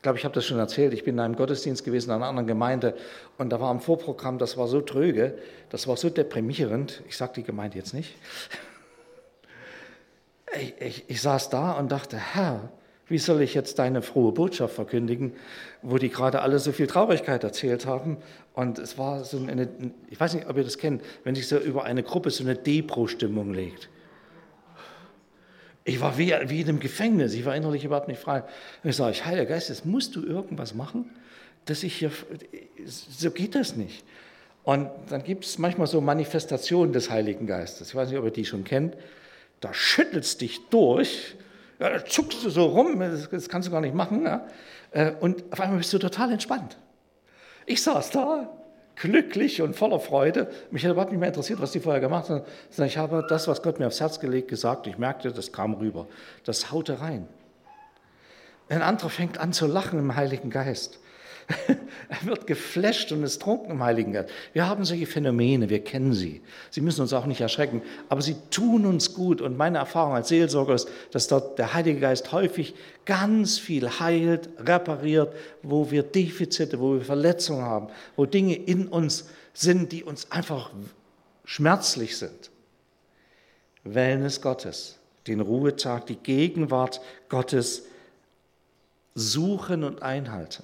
Ich 0.03 0.05
glaube, 0.05 0.19
ich 0.19 0.25
habe 0.25 0.35
das 0.35 0.45
schon 0.45 0.59
erzählt. 0.59 0.93
Ich 0.95 1.05
bin 1.05 1.15
in 1.15 1.21
einem 1.21 1.37
Gottesdienst 1.37 1.85
gewesen, 1.85 2.11
in 2.11 2.17
einer 2.17 2.27
anderen 2.27 2.49
Gemeinde. 2.49 2.97
Und 3.39 3.51
da 3.51 3.61
war 3.61 3.73
ein 3.73 3.79
Vorprogramm, 3.79 4.37
das 4.37 4.57
war 4.57 4.67
so 4.67 4.81
tröge, 4.81 5.39
das 5.71 5.87
war 5.87 5.97
so 5.97 6.11
deprimierend. 6.11 7.05
Ich 7.07 7.17
sage 7.17 7.35
die 7.37 7.45
Gemeinde 7.45 7.79
jetzt 7.79 7.95
nicht. 7.95 8.17
Ich, 10.61 10.75
ich, 10.81 11.05
ich 11.09 11.23
saß 11.23 11.49
da 11.49 11.73
und 11.73 11.91
dachte, 11.91 12.19
Herr, 12.19 12.69
wie 13.09 13.17
soll 13.17 13.41
ich 13.41 13.55
jetzt 13.55 13.79
deine 13.79 14.03
frohe 14.03 14.33
Botschaft 14.33 14.75
verkündigen, 14.75 15.33
wo 15.81 15.97
die 15.97 16.11
gerade 16.11 16.43
alle 16.43 16.59
so 16.59 16.73
viel 16.73 16.87
Traurigkeit 16.87 17.43
erzählt 17.43 17.87
haben? 17.87 18.19
Und 18.53 18.79
es 18.79 18.99
war 18.99 19.25
so 19.25 19.39
eine, 19.39 19.71
ich 20.11 20.21
weiß 20.21 20.35
nicht, 20.35 20.47
ob 20.51 20.59
ihr 20.59 20.65
das 20.65 20.77
kennt, 20.77 21.01
wenn 21.25 21.35
sich 21.35 21.49
so 21.49 21.57
über 21.57 21.85
eine 21.85 22.03
Gruppe 22.03 22.29
so 22.29 22.45
eine 22.45 22.55
Depro-Stimmung 22.55 23.55
legt. 23.55 23.89
Ich 25.85 26.01
war 26.01 26.17
wie, 26.17 26.33
wie 26.47 26.61
in 26.61 26.69
einem 26.69 26.81
Gefängnis, 26.81 27.35
ich 27.35 27.45
war 27.45 27.57
innerlich 27.57 27.85
überhaupt 27.85 28.09
nicht 28.09 28.21
frei. 28.21 28.45
Und 28.83 28.91
ich 28.91 28.97
sage, 28.97 29.25
Heiliger 29.25 29.47
Geist, 29.47 29.69
jetzt 29.69 29.85
musst 29.85 30.15
du 30.15 30.25
irgendwas 30.25 30.75
machen, 30.75 31.11
dass 31.65 31.83
ich 31.83 31.97
hier, 31.97 32.11
so 32.87 33.31
geht 33.31 33.55
das 33.55 33.77
nicht. 33.77 34.05
Und 34.65 34.91
dann 35.11 35.25
gibt 35.25 35.45
es 35.45 35.59
manchmal 35.59 35.89
so 35.89 36.01
Manifestationen 36.01 36.93
des 36.93 37.11
Heiligen 37.11 37.47
Geistes. 37.47 37.89
Ich 37.89 37.95
weiß 37.95 38.11
nicht, 38.11 38.19
ob 38.19 38.25
ihr 38.25 38.31
die 38.31 38.45
schon 38.45 38.63
kennt. 38.63 38.97
Da 39.61 39.75
schüttelst 39.75 40.41
dich 40.41 40.61
durch, 40.71 41.35
ja, 41.81 42.05
zuckst 42.05 42.45
du 42.45 42.51
so 42.51 42.67
rum, 42.67 42.99
das, 43.01 43.29
das 43.29 43.49
kannst 43.49 43.67
du 43.67 43.73
gar 43.73 43.81
nicht 43.81 43.95
machen. 43.95 44.25
Ja? 44.25 44.47
Äh, 44.93 45.13
und 45.19 45.53
auf 45.53 45.61
einmal 45.61 45.79
bist 45.79 45.93
du 45.93 45.99
total 45.99 46.31
entspannt. 46.31 46.77
Ich 47.67 47.83
saß 47.83 48.11
da, 48.11 48.51
glücklich 48.97 49.63
und 49.63 49.75
voller 49.75 50.01
Freude. 50.01 50.51
Mich 50.71 50.85
hat 50.85 50.93
überhaupt 50.93 51.13
nicht 51.13 51.21
mehr 51.21 51.29
interessiert, 51.29 51.61
was 51.61 51.73
die 51.73 51.81
vorher 51.81 52.01
gemacht 52.01 52.29
haben. 52.29 52.43
Ich 52.79 52.99
habe 52.99 53.25
das, 53.29 53.49
was 53.49 53.63
Gott 53.63 53.79
mir 53.79 53.87
aufs 53.87 54.01
Herz 54.01 54.21
gelegt, 54.21 54.49
gesagt. 54.49 54.87
Ich 54.87 54.99
merkte, 54.99 55.33
das 55.33 55.53
kam 55.53 55.75
rüber. 55.75 56.07
Das 56.45 56.71
haute 56.71 57.01
rein. 57.01 57.29
Ein 58.69 58.83
anderer 58.83 59.11
fängt 59.11 59.39
an 59.39 59.53
zu 59.53 59.67
lachen 59.67 59.99
im 59.99 60.17
Heiligen 60.17 60.51
Geist. 60.51 60.99
er 62.09 62.27
wird 62.27 62.47
geflasht 62.47 63.13
und 63.13 63.23
ist 63.23 63.43
trunken 63.43 63.73
im 63.73 63.83
Heiligen 63.83 64.13
Geist. 64.13 64.31
Wir 64.53 64.69
haben 64.69 64.85
solche 64.85 65.07
Phänomene, 65.07 65.69
wir 65.69 65.83
kennen 65.83 66.13
sie. 66.15 66.41
Sie 66.71 66.81
müssen 66.81 67.01
uns 67.01 67.13
auch 67.13 67.27
nicht 67.27 67.41
erschrecken, 67.41 67.83
aber 68.09 68.23
sie 68.23 68.37
tun 68.51 68.87
uns 68.87 69.15
gut. 69.15 69.41
Und 69.41 69.57
meine 69.57 69.79
Erfahrung 69.79 70.15
als 70.15 70.29
Seelsorger 70.29 70.75
ist, 70.75 70.89
dass 71.11 71.29
dort 71.29 71.59
der 71.59 71.75
Heilige 71.75 72.01
Geist 72.01 72.33
häufig 72.33 72.75
ganz 73.05 73.59
viel 73.59 73.89
heilt, 74.01 74.49
repariert, 74.59 75.35
wo 75.63 75.91
wir 75.91 76.03
Defizite, 76.03 76.81
wo 76.81 76.95
wir 76.95 77.03
Verletzungen 77.03 77.63
haben, 77.63 77.89
wo 78.17 78.27
Dinge 78.27 78.55
in 78.55 78.87
uns 78.87 79.29
sind, 79.55 79.93
die 79.93 80.05
uns 80.05 80.31
einfach 80.31 80.71
schmerzlich 81.45 82.17
sind. 82.17 82.51
Wellness 83.85 84.41
Gottes, 84.41 84.99
den 85.27 85.41
Ruhetag, 85.41 86.07
die 86.07 86.17
Gegenwart 86.17 87.01
Gottes 87.29 87.85
suchen 89.15 89.85
und 89.85 90.03
einhalten. 90.03 90.63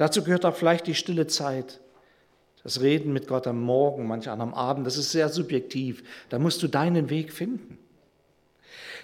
Dazu 0.00 0.24
gehört 0.24 0.46
auch 0.46 0.56
vielleicht 0.56 0.86
die 0.86 0.94
stille 0.94 1.26
Zeit. 1.26 1.78
Das 2.62 2.80
Reden 2.80 3.12
mit 3.12 3.28
Gott 3.28 3.46
am 3.46 3.60
Morgen, 3.60 4.06
manchmal 4.06 4.40
am 4.40 4.54
Abend, 4.54 4.86
das 4.86 4.96
ist 4.96 5.12
sehr 5.12 5.28
subjektiv. 5.28 6.02
Da 6.30 6.38
musst 6.38 6.62
du 6.62 6.68
deinen 6.68 7.10
Weg 7.10 7.34
finden. 7.34 7.76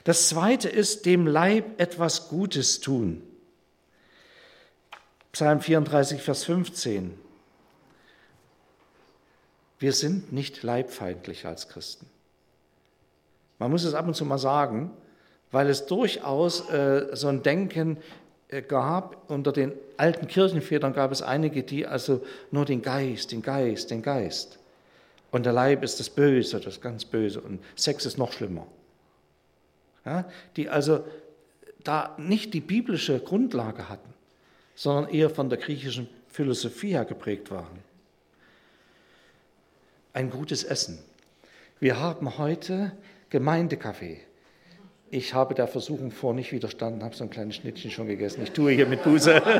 Das 0.04 0.30
zweite 0.30 0.70
ist, 0.70 1.04
dem 1.04 1.26
Leib 1.26 1.78
etwas 1.78 2.30
Gutes 2.30 2.80
tun. 2.80 3.22
Psalm 5.32 5.60
34, 5.60 6.22
Vers 6.22 6.44
15. 6.44 7.12
Wir 9.78 9.92
sind 9.92 10.32
nicht 10.32 10.62
leibfeindlich 10.62 11.44
als 11.44 11.68
Christen. 11.68 12.06
Man 13.58 13.70
muss 13.70 13.84
es 13.84 13.92
ab 13.92 14.06
und 14.06 14.14
zu 14.14 14.24
mal 14.24 14.38
sagen, 14.38 14.92
weil 15.50 15.68
es 15.68 15.84
durchaus 15.84 16.70
äh, 16.70 17.08
so 17.12 17.28
ein 17.28 17.42
Denken 17.42 17.98
gab, 18.68 19.30
unter 19.30 19.52
den 19.52 19.72
alten 19.96 20.28
Kirchenvätern 20.28 20.92
gab 20.92 21.10
es 21.12 21.22
einige, 21.22 21.62
die 21.62 21.86
also 21.86 22.24
nur 22.50 22.64
den 22.64 22.82
Geist, 22.82 23.32
den 23.32 23.42
Geist, 23.42 23.90
den 23.90 24.02
Geist. 24.02 24.58
Und 25.30 25.44
der 25.44 25.52
Leib 25.52 25.82
ist 25.82 25.98
das 25.98 26.08
Böse, 26.08 26.60
das 26.60 26.80
ganz 26.80 27.04
Böse. 27.04 27.40
Und 27.40 27.60
Sex 27.74 28.06
ist 28.06 28.18
noch 28.18 28.32
schlimmer. 28.32 28.66
Ja, 30.04 30.30
die 30.54 30.68
also 30.68 31.04
da 31.82 32.14
nicht 32.18 32.54
die 32.54 32.60
biblische 32.60 33.18
Grundlage 33.18 33.88
hatten, 33.88 34.14
sondern 34.74 35.12
eher 35.12 35.30
von 35.30 35.48
der 35.48 35.58
griechischen 35.58 36.08
Philosophie 36.28 36.90
her 36.90 37.04
geprägt 37.04 37.50
waren. 37.50 37.80
Ein 40.12 40.30
gutes 40.30 40.64
Essen. 40.64 40.98
Wir 41.80 41.98
haben 41.98 42.38
heute 42.38 42.92
Gemeindekaffee. 43.30 44.20
Ich 45.16 45.32
habe 45.32 45.54
der 45.54 45.66
Versuchung 45.66 46.10
vor 46.10 46.34
nicht 46.34 46.52
widerstanden, 46.52 47.02
habe 47.02 47.16
so 47.16 47.24
ein 47.24 47.30
kleines 47.30 47.56
Schnittchen 47.56 47.90
schon 47.90 48.06
gegessen. 48.06 48.42
Ich 48.42 48.50
tue 48.50 48.72
hier 48.72 48.84
mit 48.84 49.02
Buße. 49.02 49.42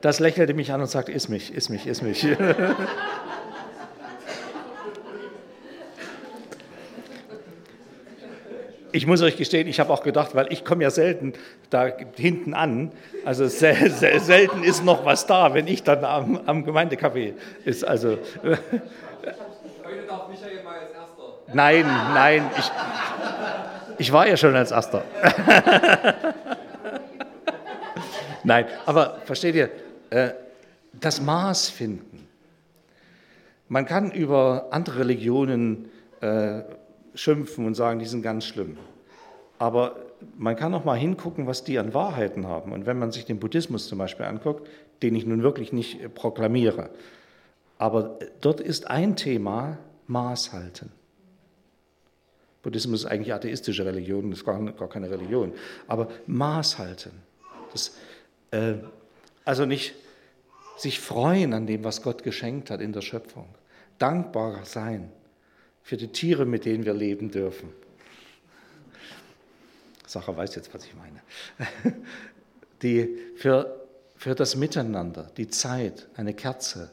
Das 0.00 0.18
lächelte 0.18 0.52
mich 0.52 0.72
an 0.72 0.80
und 0.80 0.88
sagte, 0.88 1.12
iss 1.12 1.28
mich, 1.28 1.54
iss 1.54 1.68
mich, 1.68 1.86
iss 1.86 2.02
mich. 2.02 2.26
ich 8.96 9.06
muss 9.06 9.20
euch 9.20 9.36
gestehen, 9.36 9.68
ich 9.68 9.78
habe 9.78 9.92
auch 9.92 10.02
gedacht, 10.02 10.34
weil 10.34 10.50
ich 10.50 10.64
komme 10.64 10.82
ja 10.82 10.90
selten 10.90 11.34
da 11.68 11.88
hinten 12.16 12.54
an, 12.54 12.92
also 13.26 13.46
sel 13.46 13.90
sel 13.90 14.20
selten 14.20 14.62
ist 14.62 14.84
noch 14.84 15.04
was 15.04 15.26
da, 15.26 15.52
wenn 15.52 15.66
ich 15.66 15.82
dann 15.82 16.02
am, 16.02 16.40
am 16.46 16.64
Gemeindecafé 16.64 17.34
ist. 17.66 17.84
Also, 17.84 18.16
Heute 18.42 18.58
darf 20.08 20.28
Michael 20.28 20.62
mal 20.64 20.78
als 20.78 20.92
Erster. 20.92 21.52
Nein, 21.52 21.84
nein, 22.14 22.50
ich, 22.58 22.70
ich 23.98 24.12
war 24.12 24.26
ja 24.26 24.38
schon 24.38 24.56
als 24.56 24.70
Erster. 24.70 25.04
nein, 28.44 28.64
aber 28.86 29.18
versteht 29.26 29.56
ihr, 29.56 29.70
äh, 30.08 30.30
das 30.94 31.20
Maß 31.20 31.68
finden. 31.68 32.26
Man 33.68 33.84
kann 33.84 34.10
über 34.10 34.68
andere 34.70 35.00
Religionen 35.00 35.90
äh, 36.22 36.62
schimpfen 37.16 37.66
und 37.66 37.74
sagen, 37.74 37.98
die 37.98 38.06
sind 38.06 38.22
ganz 38.22 38.44
schlimm. 38.44 38.76
Aber 39.58 39.96
man 40.36 40.54
kann 40.54 40.74
auch 40.74 40.84
mal 40.84 40.98
hingucken, 40.98 41.46
was 41.46 41.64
die 41.64 41.78
an 41.78 41.94
Wahrheiten 41.94 42.46
haben. 42.46 42.72
Und 42.72 42.86
wenn 42.86 42.98
man 42.98 43.10
sich 43.10 43.24
den 43.24 43.40
Buddhismus 43.40 43.88
zum 43.88 43.98
Beispiel 43.98 44.26
anguckt, 44.26 44.68
den 45.02 45.14
ich 45.14 45.26
nun 45.26 45.42
wirklich 45.42 45.72
nicht 45.72 46.00
äh, 46.00 46.08
proklamiere, 46.08 46.90
aber 47.78 48.18
dort 48.40 48.60
ist 48.60 48.86
ein 48.86 49.16
Thema 49.16 49.78
Maß 50.06 50.52
halten. 50.52 50.92
Buddhismus 52.62 53.04
ist 53.04 53.06
eigentlich 53.06 53.32
atheistische 53.32 53.84
Religion, 53.84 54.30
das 54.30 54.40
ist 54.40 54.46
gar, 54.46 54.60
gar 54.72 54.88
keine 54.88 55.10
Religion. 55.10 55.52
Aber 55.86 56.08
Maß 56.26 56.78
halten. 56.78 57.12
Das, 57.72 57.96
äh, 58.50 58.74
also 59.44 59.66
nicht 59.66 59.94
sich 60.76 61.00
freuen 61.00 61.54
an 61.54 61.66
dem, 61.66 61.84
was 61.84 62.02
Gott 62.02 62.22
geschenkt 62.22 62.70
hat 62.70 62.80
in 62.80 62.92
der 62.92 63.02
Schöpfung. 63.02 63.46
Dankbar 63.98 64.64
sein 64.64 65.10
für 65.86 65.96
die 65.96 66.08
Tiere, 66.08 66.44
mit 66.46 66.64
denen 66.64 66.84
wir 66.84 66.94
leben 66.94 67.30
dürfen. 67.30 67.68
Sacher 70.04 70.36
weiß 70.36 70.56
jetzt, 70.56 70.74
was 70.74 70.84
ich 70.84 70.94
meine. 70.96 71.22
Die 72.82 73.16
für, 73.36 73.86
für 74.16 74.34
das 74.34 74.56
Miteinander, 74.56 75.30
die 75.36 75.46
Zeit, 75.46 76.08
eine 76.16 76.34
Kerze, 76.34 76.90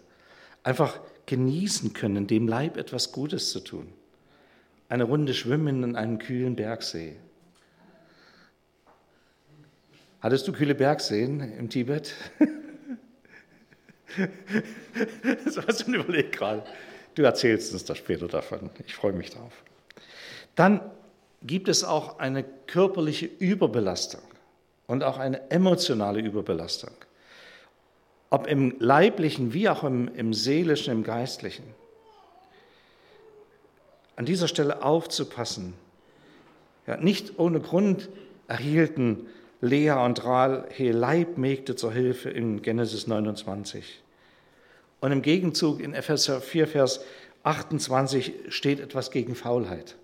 einfach 0.61 0.99
genießen 1.25 1.93
können, 1.93 2.27
dem 2.27 2.47
Leib 2.47 2.77
etwas 2.77 3.11
Gutes 3.11 3.49
zu 3.49 3.61
tun. 3.61 3.91
Eine 4.89 5.05
Runde 5.05 5.33
schwimmen 5.33 5.81
in 5.81 5.95
einem 5.95 6.19
kühlen 6.19 6.55
Bergsee. 6.55 7.15
Hattest 10.21 10.47
du 10.47 10.53
kühle 10.53 10.75
Bergseen 10.75 11.39
im 11.39 11.67
Tibet? 11.67 12.13
das 15.45 15.57
hast 15.65 15.87
du 15.87 15.95
überlegt 15.95 16.37
gerade. 16.37 16.63
Du 17.15 17.21
erzählst 17.23 17.73
uns 17.73 17.85
das 17.85 17.97
später 17.97 18.27
davon. 18.27 18.69
Ich 18.85 18.95
freue 18.95 19.13
mich 19.13 19.29
drauf. 19.29 19.53
Dann 20.55 20.81
gibt 21.43 21.67
es 21.67 21.83
auch 21.83 22.19
eine 22.19 22.43
körperliche 22.43 23.25
Überbelastung 23.25 24.21
und 24.87 25.03
auch 25.03 25.17
eine 25.17 25.51
emotionale 25.51 26.19
Überbelastung. 26.19 26.91
Ob 28.29 28.47
im 28.47 28.75
leiblichen 28.79 29.53
wie 29.53 29.69
auch 29.69 29.83
im, 29.83 30.13
im 30.15 30.33
seelischen, 30.33 30.91
im 30.91 31.03
geistlichen. 31.03 31.65
An 34.15 34.25
dieser 34.25 34.47
Stelle 34.47 34.83
aufzupassen. 34.83 35.73
Ja, 36.87 36.97
nicht 36.97 37.39
ohne 37.39 37.59
Grund 37.59 38.09
erhielten 38.47 39.27
Lea 39.61 39.91
und 39.91 40.23
Rahel 40.25 40.65
Leibmägde 40.77 41.75
zur 41.75 41.93
Hilfe 41.93 42.29
in 42.29 42.61
Genesis 42.61 43.07
29. 43.07 44.02
Und 45.03 45.11
im 45.11 45.21
Gegenzug 45.21 45.81
in 45.81 45.93
Epheser 45.93 46.39
4, 46.39 46.65
Vers 46.65 47.01
28 47.43 48.35
steht 48.47 48.79
etwas 48.79 49.11
gegen 49.11 49.35
Faulheit. 49.35 49.97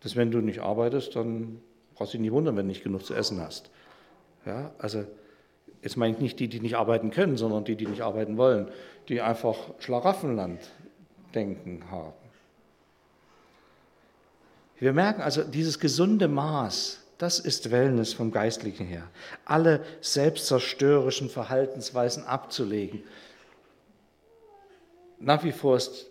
Dass 0.00 0.16
wenn 0.16 0.32
du 0.32 0.40
nicht 0.40 0.58
arbeitest, 0.58 1.14
dann 1.14 1.60
brauchst 1.94 2.12
du 2.12 2.16
dich 2.18 2.22
nicht 2.22 2.32
wundern, 2.32 2.56
wenn 2.56 2.64
du 2.64 2.70
nicht 2.72 2.82
genug 2.82 3.04
zu 3.04 3.14
essen 3.14 3.40
hast. 3.40 3.70
Ja, 4.46 4.74
also 4.78 5.04
jetzt 5.80 5.96
meine 5.96 6.16
ich 6.16 6.20
nicht 6.20 6.40
die, 6.40 6.48
die 6.48 6.58
nicht 6.58 6.74
arbeiten 6.74 7.12
können, 7.12 7.36
sondern 7.36 7.62
die, 7.62 7.76
die 7.76 7.86
nicht 7.86 8.00
arbeiten 8.00 8.36
wollen, 8.36 8.66
die 9.06 9.20
einfach 9.20 9.56
Schlaraffenland 9.78 10.58
denken 11.32 11.84
haben. 11.88 12.14
Wir 14.80 14.92
merken 14.92 15.22
also 15.22 15.44
dieses 15.44 15.78
gesunde 15.78 16.26
Maß, 16.26 17.00
das 17.20 17.38
ist 17.38 17.70
Wellness 17.70 18.14
vom 18.14 18.32
Geistlichen 18.32 18.86
her. 18.86 19.06
Alle 19.44 19.84
selbstzerstörerischen 20.00 21.28
Verhaltensweisen 21.28 22.24
abzulegen. 22.24 23.02
Nach 25.18 25.44
wie 25.44 25.52
vor 25.52 25.76
ist 25.76 26.06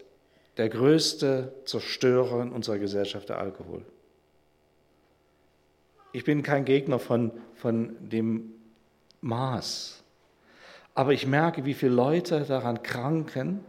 der 0.58 0.70
größte 0.70 1.52
Zerstörer 1.66 2.44
in 2.44 2.52
unserer 2.52 2.78
Gesellschaft 2.78 3.28
der 3.30 3.40
Alkohol. 3.40 3.84
Ich 6.12 6.26
bin 6.26 6.44
kein 6.44 6.64
Gegner 6.64 7.00
von, 7.00 7.32
von 7.56 7.96
dem 8.08 8.52
Maß, 9.22 10.04
aber 10.94 11.14
ich 11.14 11.26
merke, 11.26 11.66
wie 11.66 11.74
viele 11.74 11.94
Leute 11.94 12.42
daran 12.42 12.84
kranken, 12.84 13.64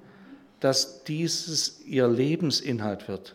dass 0.60 1.04
dieses 1.04 1.80
ihr 1.86 2.06
Lebensinhalt 2.06 3.08
wird. 3.08 3.34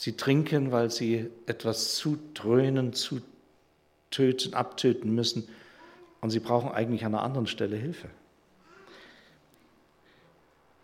Sie 0.00 0.12
trinken, 0.12 0.70
weil 0.70 0.92
sie 0.92 1.28
etwas 1.46 1.96
zudröhnen, 1.96 2.92
zutöten, 2.92 4.54
abtöten 4.54 5.12
müssen 5.12 5.48
und 6.20 6.30
sie 6.30 6.38
brauchen 6.38 6.70
eigentlich 6.70 7.04
an 7.04 7.16
einer 7.16 7.24
anderen 7.24 7.48
Stelle 7.48 7.74
Hilfe. 7.74 8.08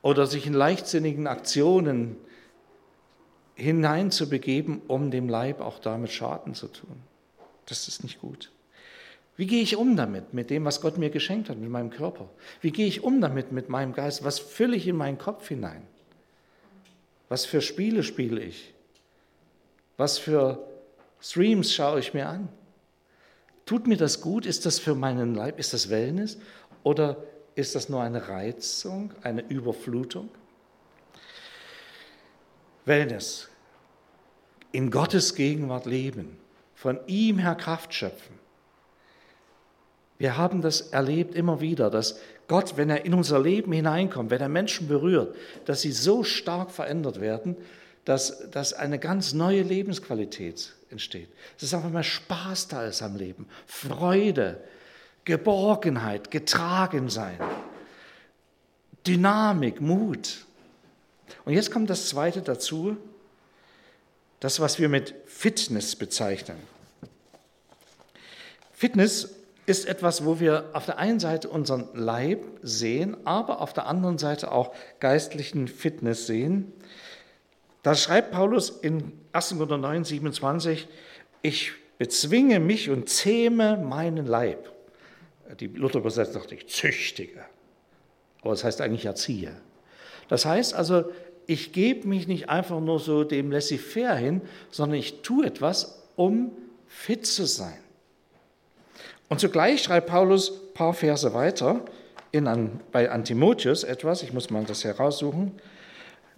Oder 0.03 0.27
sich 0.27 0.49
in 0.49 0.53
leichtsinnigen 0.53 1.29
Aktionen 1.29 2.17
hineinzubegeben, 3.55 4.83
um 4.89 5.13
dem 5.13 5.29
Leib 5.29 5.61
auch 5.61 5.79
damit 5.79 6.11
Schaden 6.11 6.55
zu 6.55 6.67
tun. 6.67 6.97
Das 7.67 7.87
ist 7.87 8.03
nicht 8.03 8.21
gut. 8.21 8.51
Wie 9.37 9.47
gehe 9.47 9.63
ich 9.63 9.77
um 9.77 9.97
damit, 9.97 10.35
mit 10.35 10.51
dem, 10.51 10.65
was 10.65 10.81
Gott 10.81 10.99
mir 10.99 11.11
geschenkt 11.11 11.51
hat, 11.51 11.59
mit 11.59 11.71
meinem 11.71 11.91
Körper? 11.91 12.29
Wie 12.61 12.73
gehe 12.73 12.89
ich 12.89 13.05
um 13.05 13.21
damit, 13.21 13.53
mit 13.53 13.69
meinem 13.69 13.93
Geist? 13.93 14.25
Was 14.25 14.41
fülle 14.41 14.75
ich 14.75 14.89
in 14.89 14.97
meinen 14.97 15.19
Kopf 15.19 15.47
hinein? 15.47 15.87
Was 17.29 17.47
für 17.47 17.61
Spiele 17.61 18.03
spiele 18.03 18.43
ich? 18.43 18.74
Was 19.97 20.19
für 20.19 20.67
Streams 21.21 21.73
schaue 21.73 22.01
ich 22.01 22.15
mir 22.15 22.29
an? 22.29 22.49
Tut 23.67 23.87
mir 23.87 23.97
das 23.97 24.21
gut? 24.21 24.47
Ist 24.47 24.67
das 24.67 24.79
für 24.79 24.95
meinen 24.95 25.35
Leib? 25.35 25.59
Ist 25.59 25.73
das 25.73 25.89
Wellness? 25.89 26.39
Oder 26.83 27.17
ist 27.55 27.75
das 27.75 27.89
nur 27.89 28.03
eine 28.03 28.29
Reizung, 28.29 29.13
eine 29.23 29.43
Überflutung? 29.43 30.29
Wellness. 32.85 33.49
In 34.73 34.91
Gottes 34.91 35.35
Gegenwart 35.35 35.87
leben. 35.87 36.37
Von 36.75 36.99
ihm 37.07 37.39
her 37.39 37.55
Kraft 37.55 37.95
schöpfen. 37.95 38.39
Wir 40.19 40.37
haben 40.37 40.61
das 40.61 40.81
erlebt 40.81 41.35
immer 41.35 41.61
wieder, 41.61 41.91
dass 41.91 42.21
Gott, 42.47 42.77
wenn 42.77 42.91
er 42.91 43.05
in 43.05 43.15
unser 43.15 43.41
Leben 43.41 43.73
hineinkommt, 43.73 44.31
wenn 44.31 44.41
er 44.41 44.49
Menschen 44.49 44.87
berührt, 44.87 45.35
dass 45.65 45.81
sie 45.81 45.93
so 45.93 46.23
stark 46.23 46.71
verändert 46.71 47.21
werden, 47.21 47.57
dass, 48.05 48.51
dass 48.51 48.73
eine 48.73 48.99
ganz 48.99 49.33
neue 49.33 49.63
Lebensqualität 49.63 50.75
entsteht. 50.91 51.29
Es 51.57 51.65
ist 51.65 51.75
einfach 51.75 51.91
mal 51.91 52.05
Spaß 52.05 52.69
da 52.69 52.87
ist 52.87 53.03
am 53.03 53.17
Leben, 53.17 53.49
Freude, 53.67 54.63
Geborgenheit, 55.25 56.31
getragen 56.31 57.09
sein, 57.09 57.39
Dynamik, 59.07 59.81
Mut. 59.81 60.45
Und 61.45 61.55
jetzt 61.55 61.71
kommt 61.71 61.91
das 61.91 62.09
Zweite 62.09 62.43
dazu, 62.43 62.97
das, 64.41 64.61
was 64.61 64.79
wir 64.79 64.89
mit 64.89 65.15
Fitness 65.27 65.97
bezeichnen. 65.97 66.59
Fitness 68.73 69.31
ist 69.67 69.87
etwas, 69.87 70.27
wo 70.27 70.41
wir 70.41 70.71
auf 70.75 70.85
der 70.85 70.99
einen 70.99 71.21
Seite 71.21 71.49
unseren 71.49 71.89
Leib 71.95 72.45
sehen, 72.63 73.17
aber 73.27 73.61
auf 73.63 73.73
der 73.73 73.87
anderen 73.87 74.19
Seite 74.19 74.53
auch 74.53 74.75
geistlichen 75.01 75.69
Fitness 75.69 76.27
sehen. 76.27 76.73
Da 77.85 77.95
schreibt 77.95 78.33
Paulus 78.33 78.71
in 78.71 79.13
1. 79.33 79.51
Korinther 79.51 79.77
9, 79.77 80.05
27, 80.05 80.89
ich 81.43 81.73
bezwinge 81.99 82.59
mich 82.59 82.89
und 82.89 83.11
zähme 83.11 83.77
meinen 83.77 84.27
Leib. 84.27 84.73
Die 85.61 85.67
Luther 85.67 85.99
übersetzt 85.99 86.33
sagt, 86.33 86.51
ich 86.51 86.67
züchtige. 86.67 87.45
Aber 88.41 88.53
das 88.53 88.65
heißt 88.65 88.81
eigentlich 88.81 89.05
erziehe. 89.05 89.55
Das 90.29 90.47
heißt 90.47 90.73
also, 90.73 91.05
ich 91.47 91.73
gebe 91.73 92.09
mich 92.09 92.27
nicht 92.27 92.49
einfach 92.49 92.81
nur 92.81 92.99
so 92.99 93.23
dem 93.23 93.53
Laissez-faire 93.53 94.17
hin, 94.17 94.41
sondern 94.71 94.99
ich 94.99 95.21
tue 95.21 95.45
etwas, 95.45 96.09
um 96.17 96.53
fit 96.87 97.27
zu 97.27 97.45
sein. 97.47 97.79
Und 99.29 99.41
zugleich 99.41 99.83
schreibt 99.83 100.07
Paulus 100.07 100.51
ein 100.51 100.73
paar 100.73 100.95
Verse 100.95 101.35
weiter 101.35 101.85
in, 102.33 102.81
bei 102.93 103.11
Antimotheus 103.11 103.85
etwas, 103.85 104.23
ich 104.23 104.33
muss 104.33 104.49
mal 104.49 104.65
das 104.65 104.85
heraussuchen, 104.85 105.53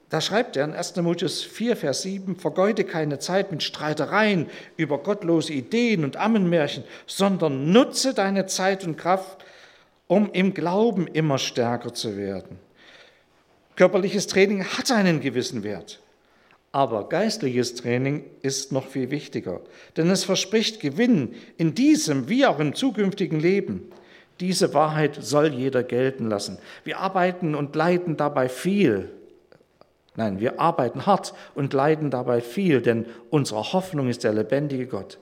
da 0.09 0.21
schreibt 0.21 0.57
er 0.57 0.65
in 0.65 0.73
1. 0.73 0.93
Timotheus 0.93 1.43
4, 1.43 1.77
Vers 1.77 2.03
7, 2.03 2.37
vergeude 2.37 2.85
keine 2.85 3.19
Zeit 3.19 3.51
mit 3.51 3.65
Streitereien 3.65 4.49
über 4.77 4.99
gottlose 4.99 5.53
Ideen 5.53 6.05
und 6.05 6.17
Ammenmärchen, 6.17 6.85
sondern 7.07 7.73
nutze 7.73 8.15
deine 8.15 8.47
Zeit 8.47 8.85
und 8.85 8.97
Kraft, 8.97 9.45
um 10.07 10.31
im 10.33 10.55
Glauben 10.55 11.09
immer 11.09 11.39
stärker 11.39 11.93
zu 11.93 12.17
werden. 12.17 12.61
Körperliches 13.75 14.29
Training 14.29 14.65
hat 14.65 14.93
einen 14.93 15.21
gewissen 15.21 15.65
Wert, 15.65 16.01
aber 16.71 17.09
geistliches 17.09 17.75
Training 17.75 18.25
ist 18.43 18.71
noch 18.71 18.87
viel 18.87 19.11
wichtiger, 19.11 19.61
denn 19.97 20.09
es 20.09 20.23
verspricht 20.23 20.79
Gewinn 20.79 21.35
in 21.57 21.75
diesem 21.75 22.29
wie 22.29 22.47
auch 22.47 22.61
im 22.61 22.75
zukünftigen 22.75 23.41
Leben. 23.41 23.91
Diese 24.39 24.73
Wahrheit 24.73 25.19
soll 25.21 25.53
jeder 25.53 25.83
gelten 25.83 26.29
lassen. 26.29 26.59
Wir 26.85 26.99
arbeiten 27.01 27.55
und 27.55 27.75
leiden 27.75 28.17
dabei 28.17 28.49
viel, 28.49 29.11
Nein, 30.17 30.41
wir 30.41 30.61
arbeiten 30.61 31.07
hart 31.07 31.35
und 31.55 31.73
leiden 31.73 32.11
dabei 32.11 32.41
viel, 32.41 32.81
denn 32.81 33.07
unsere 33.31 33.73
Hoffnung 33.73 34.09
ist 34.09 34.25
der 34.25 34.33
lebendige 34.33 34.87
Gott. 34.87 35.19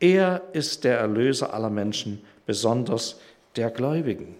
Er 0.00 0.42
ist 0.52 0.84
der 0.84 0.98
Erlöser 0.98 1.54
aller 1.54 1.70
Menschen, 1.70 2.22
besonders 2.46 3.20
der 3.56 3.70
Gläubigen. 3.70 4.36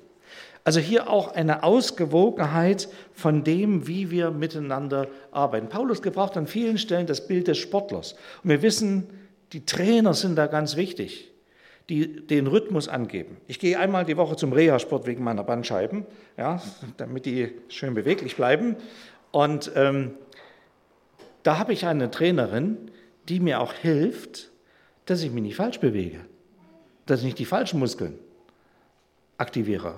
Also 0.65 0.81
hier 0.81 1.09
auch 1.09 1.33
eine 1.35 1.63
Ausgewogenheit 1.63 2.89
von 3.15 3.43
dem, 3.43 3.87
wie 3.87 4.11
wir 4.11 4.31
miteinander 4.31 5.09
arbeiten. 5.33 5.71
Paulus 5.71 6.03
gebraucht 6.03 6.37
an 6.37 6.47
vielen 6.47 6.77
Stellen 6.77 7.07
das 7.07 7.27
Bild 7.27 7.49
des 7.49 7.57
Sportlers. 7.57 8.17
Und 8.45 8.51
wir 8.51 8.61
wissen, 8.61 9.09
die 9.55 9.65
Trainer 9.65 10.13
sind 10.13 10.37
da 10.37 10.47
ganz 10.47 10.77
wichtig, 10.77 11.33
die 11.89 12.27
den 12.27 12.47
Rhythmus 12.47 12.87
angeben. 12.87 13.39
Ich 13.47 13.59
gehe 13.59 13.79
einmal 13.79 14.05
die 14.05 14.19
Woche 14.19 14.37
zum 14.37 14.53
Reha-Sport 14.53 15.07
wegen 15.07 15.25
meiner 15.25 15.43
Bandscheiben, 15.43 16.05
ja, 16.37 16.61
damit 16.99 17.25
die 17.25 17.53
schön 17.69 17.95
beweglich 17.95 18.37
bleiben. 18.37 18.77
Und 19.31 19.73
ähm, 19.75 20.15
da 21.43 21.59
habe 21.59 21.73
ich 21.73 21.87
eine 21.87 22.11
Trainerin, 22.11 22.91
die 23.29 23.41
mir 23.41 23.61
auch 23.61 23.73
hilft, 23.73 24.51
dass 25.07 25.23
ich 25.23 25.31
mich 25.31 25.43
nicht 25.43 25.57
falsch 25.57 25.81
bewege, 25.81 26.21
dass 27.07 27.21
ich 27.21 27.27
nicht 27.27 27.39
die 27.39 27.45
falschen 27.45 27.79
Muskeln 27.79 28.19
aktiviere. 29.39 29.95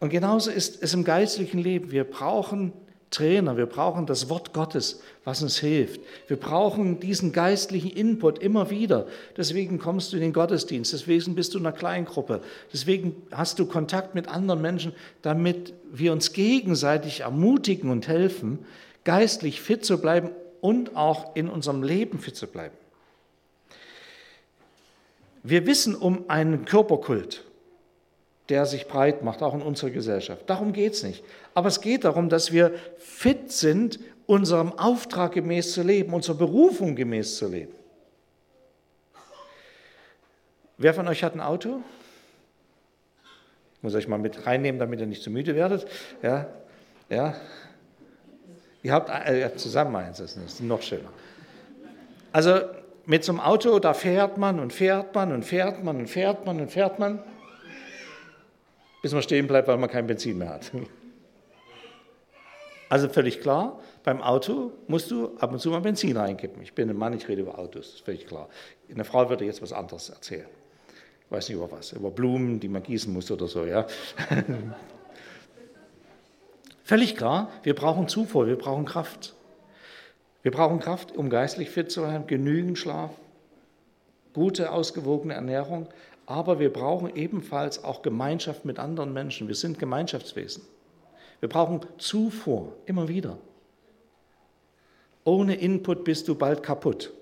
Und 0.00 0.10
genauso 0.10 0.50
ist 0.50 0.82
es 0.82 0.94
im 0.94 1.04
geistlichen 1.04 1.58
Leben. 1.58 1.90
Wir 1.90 2.04
brauchen 2.04 2.72
Trainer, 3.12 3.56
wir 3.56 3.66
brauchen 3.66 4.06
das 4.06 4.28
Wort 4.28 4.52
Gottes, 4.52 5.00
was 5.24 5.42
uns 5.42 5.58
hilft. 5.58 6.00
Wir 6.26 6.38
brauchen 6.38 6.98
diesen 6.98 7.32
geistlichen 7.32 7.90
Input 7.90 8.38
immer 8.38 8.70
wieder. 8.70 9.06
Deswegen 9.36 9.78
kommst 9.78 10.12
du 10.12 10.16
in 10.16 10.22
den 10.22 10.32
Gottesdienst, 10.32 10.92
deswegen 10.92 11.34
bist 11.34 11.54
du 11.54 11.58
in 11.58 11.66
einer 11.66 11.76
Kleingruppe, 11.76 12.40
deswegen 12.72 13.14
hast 13.30 13.58
du 13.58 13.66
Kontakt 13.66 14.14
mit 14.14 14.28
anderen 14.28 14.60
Menschen, 14.62 14.92
damit 15.20 15.74
wir 15.92 16.12
uns 16.12 16.32
gegenseitig 16.32 17.20
ermutigen 17.20 17.90
und 17.90 18.08
helfen, 18.08 18.60
geistlich 19.04 19.60
fit 19.60 19.84
zu 19.84 20.00
bleiben 20.00 20.30
und 20.60 20.96
auch 20.96 21.36
in 21.36 21.48
unserem 21.48 21.82
Leben 21.82 22.18
fit 22.18 22.34
zu 22.34 22.46
bleiben. 22.46 22.74
Wir 25.42 25.66
wissen 25.66 25.94
um 25.94 26.24
einen 26.28 26.64
Körperkult 26.64 27.44
der 28.52 28.66
sich 28.66 28.86
breit 28.86 29.22
macht, 29.22 29.42
auch 29.42 29.54
in 29.54 29.62
unserer 29.62 29.88
Gesellschaft. 29.88 30.42
Darum 30.46 30.74
geht 30.74 30.92
es 30.92 31.02
nicht. 31.02 31.24
Aber 31.54 31.68
es 31.68 31.80
geht 31.80 32.04
darum, 32.04 32.28
dass 32.28 32.52
wir 32.52 32.74
fit 32.98 33.50
sind, 33.50 33.98
unserem 34.26 34.78
Auftrag 34.78 35.32
gemäß 35.32 35.72
zu 35.72 35.82
leben, 35.82 36.12
unserer 36.12 36.36
Berufung 36.36 36.94
gemäß 36.94 37.38
zu 37.38 37.48
leben. 37.48 37.72
Wer 40.76 40.92
von 40.92 41.08
euch 41.08 41.24
hat 41.24 41.32
ein 41.32 41.40
Auto? 41.40 41.80
Ich 43.76 43.82
muss 43.82 43.94
euch 43.94 44.06
mal 44.06 44.18
mit 44.18 44.46
reinnehmen, 44.46 44.78
damit 44.78 45.00
ihr 45.00 45.06
nicht 45.06 45.22
zu 45.22 45.30
müde 45.30 45.54
werdet. 45.54 45.86
Ja, 46.22 46.48
ja. 47.08 47.34
Ihr 48.82 48.92
habt 48.92 49.08
äh, 49.08 49.56
zusammen 49.56 49.96
eins, 49.96 50.18
das 50.18 50.36
ist 50.36 50.60
noch 50.60 50.82
schöner. 50.82 51.08
Also 52.32 52.60
mit 53.06 53.24
so 53.24 53.32
einem 53.32 53.40
Auto, 53.40 53.78
da 53.78 53.94
fährt 53.94 54.36
man 54.36 54.60
und 54.60 54.74
fährt 54.74 55.14
man 55.14 55.32
und 55.32 55.42
fährt 55.42 55.82
man 55.82 55.96
und 55.96 56.08
fährt 56.08 56.44
man 56.44 56.60
und 56.60 56.70
fährt 56.70 56.98
man, 56.98 57.22
bis 59.02 59.12
man 59.12 59.22
stehen 59.22 59.46
bleibt, 59.46 59.68
weil 59.68 59.76
man 59.76 59.90
kein 59.90 60.06
Benzin 60.06 60.38
mehr 60.38 60.50
hat. 60.50 60.72
Also 62.88 63.08
völlig 63.08 63.40
klar, 63.40 63.80
beim 64.04 64.20
Auto 64.20 64.70
musst 64.86 65.10
du 65.10 65.34
ab 65.38 65.50
und 65.50 65.60
zu 65.60 65.70
mal 65.70 65.80
Benzin 65.80 66.14
reinkippen. 66.14 66.62
Ich 66.62 66.74
bin 66.74 66.90
ein 66.90 66.96
Mann, 66.98 67.14
ich 67.14 67.26
rede 67.26 67.40
über 67.40 67.58
Autos, 67.58 67.94
ist 67.94 68.04
völlig 68.04 68.26
klar. 68.26 68.50
Eine 68.90 69.04
Frau 69.04 69.30
würde 69.30 69.46
jetzt 69.46 69.62
was 69.62 69.72
anderes 69.72 70.10
erzählen. 70.10 70.44
Ich 71.24 71.30
weiß 71.30 71.48
nicht 71.48 71.56
über 71.56 71.72
was, 71.72 71.92
über 71.92 72.10
Blumen, 72.10 72.60
die 72.60 72.68
man 72.68 72.82
gießen 72.82 73.10
muss 73.10 73.30
oder 73.30 73.46
so, 73.46 73.64
ja. 73.64 73.86
völlig 76.84 77.16
klar, 77.16 77.50
wir 77.62 77.74
brauchen 77.74 78.08
Zufuhr, 78.08 78.46
wir 78.46 78.58
brauchen 78.58 78.84
Kraft. 78.84 79.32
Wir 80.42 80.52
brauchen 80.52 80.78
Kraft, 80.78 81.16
um 81.16 81.30
geistlich 81.30 81.70
fit 81.70 81.90
zu 81.90 82.02
sein, 82.02 82.26
genügend 82.26 82.76
Schlaf, 82.76 83.12
gute, 84.34 84.70
ausgewogene 84.70 85.32
Ernährung, 85.32 85.86
aber 86.32 86.58
wir 86.58 86.72
brauchen 86.72 87.14
ebenfalls 87.14 87.84
auch 87.84 88.00
Gemeinschaft 88.00 88.64
mit 88.64 88.78
anderen 88.78 89.12
Menschen. 89.12 89.48
Wir 89.48 89.54
sind 89.54 89.78
Gemeinschaftswesen. 89.78 90.62
Wir 91.40 91.50
brauchen 91.50 91.80
Zufuhr, 91.98 92.74
immer 92.86 93.06
wieder. 93.08 93.36
Ohne 95.24 95.56
Input 95.56 96.04
bist 96.04 96.28
du 96.28 96.34
bald 96.34 96.62
kaputt. 96.62 97.12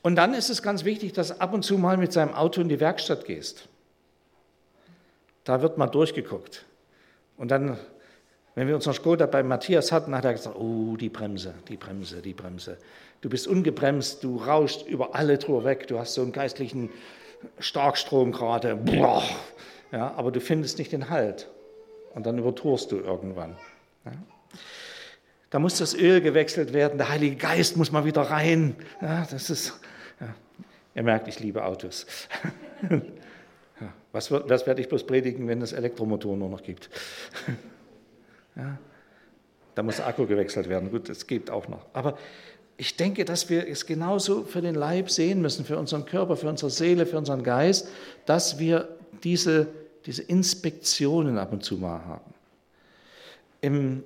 Und 0.00 0.16
dann 0.16 0.32
ist 0.32 0.48
es 0.48 0.62
ganz 0.62 0.84
wichtig, 0.84 1.12
dass 1.12 1.28
du 1.28 1.40
ab 1.42 1.52
und 1.52 1.64
zu 1.64 1.76
mal 1.76 1.98
mit 1.98 2.14
seinem 2.14 2.32
Auto 2.32 2.62
in 2.62 2.70
die 2.70 2.80
Werkstatt 2.80 3.26
gehst. 3.26 3.68
Da 5.44 5.60
wird 5.60 5.76
mal 5.76 5.86
durchgeguckt. 5.86 6.64
Und 7.36 7.50
dann 7.50 7.78
wenn 8.54 8.66
wir 8.66 8.74
unseren 8.74 8.94
Skoda 8.94 9.26
bei 9.26 9.42
Matthias 9.42 9.92
hatten, 9.92 10.14
hat 10.14 10.24
er 10.24 10.32
gesagt, 10.32 10.56
oh, 10.56 10.96
die 10.96 11.08
Bremse, 11.08 11.54
die 11.68 11.76
Bremse, 11.76 12.20
die 12.20 12.34
Bremse. 12.34 12.78
Du 13.20 13.28
bist 13.28 13.46
ungebremst, 13.46 14.24
du 14.24 14.38
rauschst 14.38 14.86
über 14.86 15.14
alle 15.14 15.38
drüber 15.38 15.64
weg, 15.64 15.86
du 15.86 15.98
hast 15.98 16.14
so 16.14 16.22
einen 16.22 16.32
geistlichen 16.32 16.90
Starkstrom 17.58 18.32
gerade. 18.32 18.78
Ja, 19.92 20.14
aber 20.16 20.30
du 20.30 20.40
findest 20.40 20.78
nicht 20.78 20.92
den 20.92 21.10
Halt. 21.10 21.48
Und 22.14 22.26
dann 22.26 22.38
überturst 22.38 22.90
du 22.92 22.96
irgendwann. 22.96 23.56
Ja. 24.04 24.12
Da 25.50 25.58
muss 25.58 25.78
das 25.78 25.94
Öl 25.94 26.20
gewechselt 26.20 26.72
werden, 26.72 26.98
der 26.98 27.08
Heilige 27.08 27.36
Geist 27.36 27.76
muss 27.76 27.92
mal 27.92 28.04
wieder 28.04 28.22
rein. 28.22 28.76
Ja, 29.00 29.26
das 29.30 29.50
ist, 29.50 29.80
ja. 30.20 30.34
Ihr 30.94 31.02
merkt, 31.02 31.28
ich 31.28 31.40
liebe 31.40 31.64
Autos. 31.64 32.06
was, 34.12 34.30
was 34.30 34.66
werde 34.66 34.80
ich 34.80 34.88
bloß 34.88 35.06
predigen, 35.06 35.46
wenn 35.48 35.60
es 35.60 35.72
Elektromotoren 35.72 36.38
nur 36.38 36.48
noch 36.48 36.62
gibt? 36.62 36.88
Ja, 38.60 38.78
da 39.74 39.82
muss 39.82 39.96
der 39.96 40.06
Akku 40.06 40.26
gewechselt 40.26 40.68
werden. 40.68 40.90
Gut, 40.90 41.08
das 41.08 41.26
geht 41.26 41.50
auch 41.50 41.66
noch. 41.68 41.86
Aber 41.94 42.18
ich 42.76 42.96
denke, 42.96 43.24
dass 43.24 43.48
wir 43.48 43.66
es 43.66 43.86
genauso 43.86 44.44
für 44.44 44.60
den 44.60 44.74
Leib 44.74 45.10
sehen 45.10 45.40
müssen, 45.40 45.64
für 45.64 45.78
unseren 45.78 46.04
Körper, 46.04 46.36
für 46.36 46.48
unsere 46.48 46.70
Seele, 46.70 47.06
für 47.06 47.16
unseren 47.18 47.42
Geist, 47.42 47.88
dass 48.26 48.58
wir 48.58 48.88
diese, 49.22 49.68
diese 50.06 50.22
Inspektionen 50.22 51.38
ab 51.38 51.52
und 51.52 51.64
zu 51.64 51.76
mal 51.76 52.04
haben. 52.04 52.34
Im, 53.62 54.02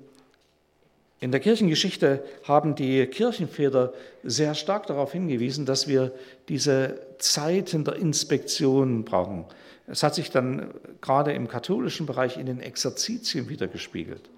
in 1.19 1.31
der 1.31 1.39
Kirchengeschichte 1.39 2.23
haben 2.43 2.75
die 2.75 3.05
Kirchenväter 3.07 3.93
sehr 4.23 4.55
stark 4.55 4.87
darauf 4.87 5.11
hingewiesen, 5.13 5.65
dass 5.65 5.87
wir 5.87 6.13
diese 6.47 6.99
Zeiten 7.17 7.83
der 7.83 7.95
Inspektion 7.95 9.03
brauchen. 9.03 9.45
Es 9.87 10.03
hat 10.03 10.15
sich 10.15 10.31
dann 10.31 10.73
gerade 11.01 11.33
im 11.33 11.47
katholischen 11.47 12.05
Bereich 12.05 12.37
in 12.37 12.45
den 12.45 12.59
Exerzitien 12.59 13.49
wiedergespiegelt 13.49 14.29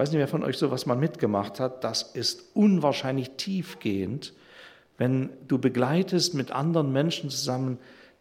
weiß 0.00 0.12
nicht, 0.12 0.18
wer 0.18 0.28
von 0.28 0.44
euch 0.44 0.56
sowas 0.56 0.86
mal 0.86 0.96
mitgemacht 0.96 1.60
hat, 1.60 1.84
das 1.84 2.02
ist 2.02 2.44
unwahrscheinlich 2.54 3.32
tiefgehend, 3.36 4.32
wenn 4.96 5.28
du 5.46 5.58
begleitest 5.58 6.32
mit 6.32 6.52
anderen 6.52 6.90
Menschen 6.90 7.28
zusammen 7.28 7.78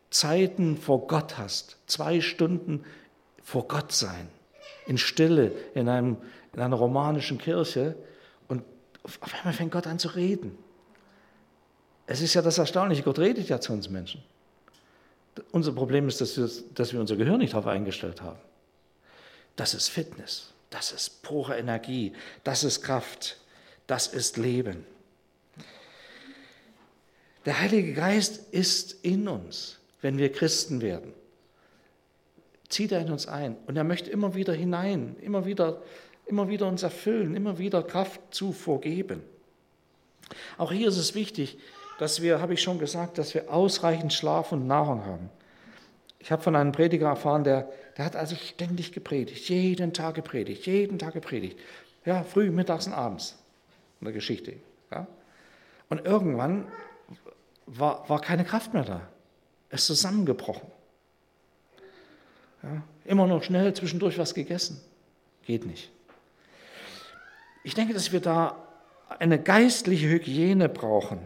Zeiten 0.09 0.75
vor 0.75 1.07
Gott 1.07 1.37
hast, 1.37 1.77
zwei 1.87 2.19
Stunden 2.19 2.83
vor 3.41 3.69
Gott 3.69 3.93
sein, 3.93 4.27
in 4.87 4.97
Stille, 4.97 5.53
in, 5.73 5.87
einem, 5.87 6.17
in 6.51 6.59
einer 6.59 6.75
romanischen 6.75 7.37
Kirche 7.37 7.95
und 8.49 8.61
auf 9.03 9.17
einmal 9.33 9.53
fängt 9.53 9.71
Gott 9.71 9.87
an 9.87 9.99
zu 9.99 10.09
reden. 10.09 10.57
Es 12.07 12.19
ist 12.19 12.33
ja 12.33 12.41
das 12.41 12.57
Erstaunliche, 12.57 13.03
Gott 13.03 13.19
redet 13.19 13.47
ja 13.47 13.61
zu 13.61 13.71
uns 13.71 13.89
Menschen. 13.89 14.21
Unser 15.51 15.71
Problem 15.71 16.09
ist, 16.09 16.19
dass 16.19 16.35
wir, 16.35 16.49
dass 16.73 16.91
wir 16.91 16.99
unser 16.99 17.15
Gehirn 17.15 17.37
nicht 17.37 17.53
darauf 17.53 17.67
eingestellt 17.67 18.21
haben. 18.21 18.39
Das 19.55 19.73
ist 19.73 19.87
Fitness. 19.87 20.53
Das 20.69 20.91
ist 20.91 21.23
pure 21.23 21.57
Energie, 21.57 22.13
das 22.43 22.63
ist 22.63 22.81
Kraft, 22.81 23.37
das 23.87 24.07
ist 24.07 24.37
Leben. 24.37 24.85
Der 27.45 27.59
Heilige 27.59 27.93
Geist 27.93 28.53
ist 28.53 29.03
in 29.03 29.27
uns, 29.27 29.79
wenn 30.01 30.17
wir 30.17 30.31
Christen 30.31 30.81
werden. 30.81 31.13
Zieht 32.67 32.91
er 32.91 33.01
in 33.01 33.11
uns 33.11 33.27
ein 33.27 33.57
und 33.65 33.75
er 33.77 33.83
möchte 33.83 34.11
immer 34.11 34.35
wieder 34.35 34.53
hinein, 34.53 35.15
immer 35.21 35.45
wieder, 35.45 35.81
immer 36.27 36.49
wieder 36.49 36.67
uns 36.67 36.83
erfüllen, 36.83 37.35
immer 37.35 37.57
wieder 37.57 37.81
Kraft 37.81 38.21
Zufuhr 38.29 38.79
geben. 38.81 39.23
Auch 40.59 40.71
hier 40.71 40.89
ist 40.89 40.97
es 40.97 41.15
wichtig, 41.15 41.57
dass 41.97 42.21
wir, 42.21 42.39
habe 42.39 42.53
ich 42.53 42.61
schon 42.61 42.77
gesagt, 42.77 43.17
dass 43.17 43.33
wir 43.33 43.51
ausreichend 43.51 44.13
Schlaf 44.13 44.51
und 44.51 44.67
Nahrung 44.67 45.05
haben. 45.05 45.29
Ich 46.19 46.31
habe 46.31 46.41
von 46.41 46.55
einem 46.55 46.73
Prediger 46.73 47.07
erfahren, 47.07 47.43
der, 47.43 47.71
der 47.97 48.05
hat 48.05 48.15
also 48.15 48.35
ständig 48.35 48.91
gepredigt, 48.91 49.47
jeden 49.49 49.93
Tag 49.93 50.15
gepredigt, 50.15 50.65
jeden 50.65 50.99
Tag 50.99 51.13
gepredigt. 51.13 51.57
Ja, 52.05 52.23
früh, 52.23 52.51
mittags 52.51 52.87
und 52.87 52.93
abends 52.93 53.37
in 54.01 54.05
der 54.05 54.13
Geschichte. 54.13 54.55
Ja. 54.91 55.07
Und 55.89 56.05
irgendwann 56.05 56.67
war, 57.65 58.07
war 58.09 58.19
keine 58.19 58.43
Kraft 58.43 58.73
mehr 58.73 58.83
da. 58.83 59.01
Es 59.69 59.81
ist 59.81 59.87
zusammengebrochen. 59.87 60.69
Ja. 62.63 62.83
Immer 63.05 63.25
noch 63.25 63.43
schnell 63.43 63.73
zwischendurch 63.73 64.17
was 64.17 64.33
gegessen. 64.33 64.81
Geht 65.45 65.65
nicht. 65.65 65.89
Ich 67.63 67.75
denke, 67.75 67.93
dass 67.93 68.11
wir 68.11 68.19
da 68.19 68.55
eine 69.19 69.41
geistliche 69.41 70.09
Hygiene 70.09 70.69
brauchen. 70.69 71.19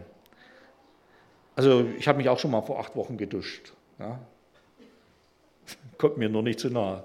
Also 1.56 1.86
ich 1.98 2.06
habe 2.08 2.18
mich 2.18 2.28
auch 2.28 2.38
schon 2.38 2.50
mal 2.50 2.62
vor 2.62 2.78
acht 2.78 2.96
Wochen 2.96 3.16
geduscht. 3.16 3.72
Ja 3.98 4.20
kommt 5.98 6.16
mir 6.16 6.28
nur 6.28 6.42
nicht 6.42 6.60
zu 6.60 6.70
nahe. 6.70 7.02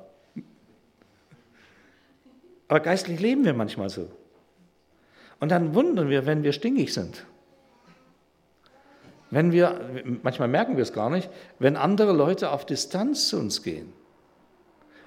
Aber 2.68 2.80
geistlich 2.80 3.20
leben 3.20 3.46
wir 3.46 3.54
manchmal 3.54 3.90
so. 3.90 4.10
Und 5.40 5.50
dann 5.50 5.74
wundern 5.74 6.10
wir, 6.10 6.26
wenn 6.26 6.44
wir 6.44 6.54
stinkig 6.54 6.94
sind. 6.94 7.26
Wenn 9.32 9.52
wir, 9.52 9.80
manchmal 10.24 10.48
merken 10.48 10.76
wir 10.76 10.84
es 10.84 10.94
gar 10.94 11.10
nicht, 11.10 11.30
wenn 11.60 11.76
andere 11.76 12.14
Leute 12.14 12.52
auf 12.52 12.66
Distanz 12.66 13.28
zu 13.30 13.38
uns 13.38 13.64
gehen. 13.64 13.94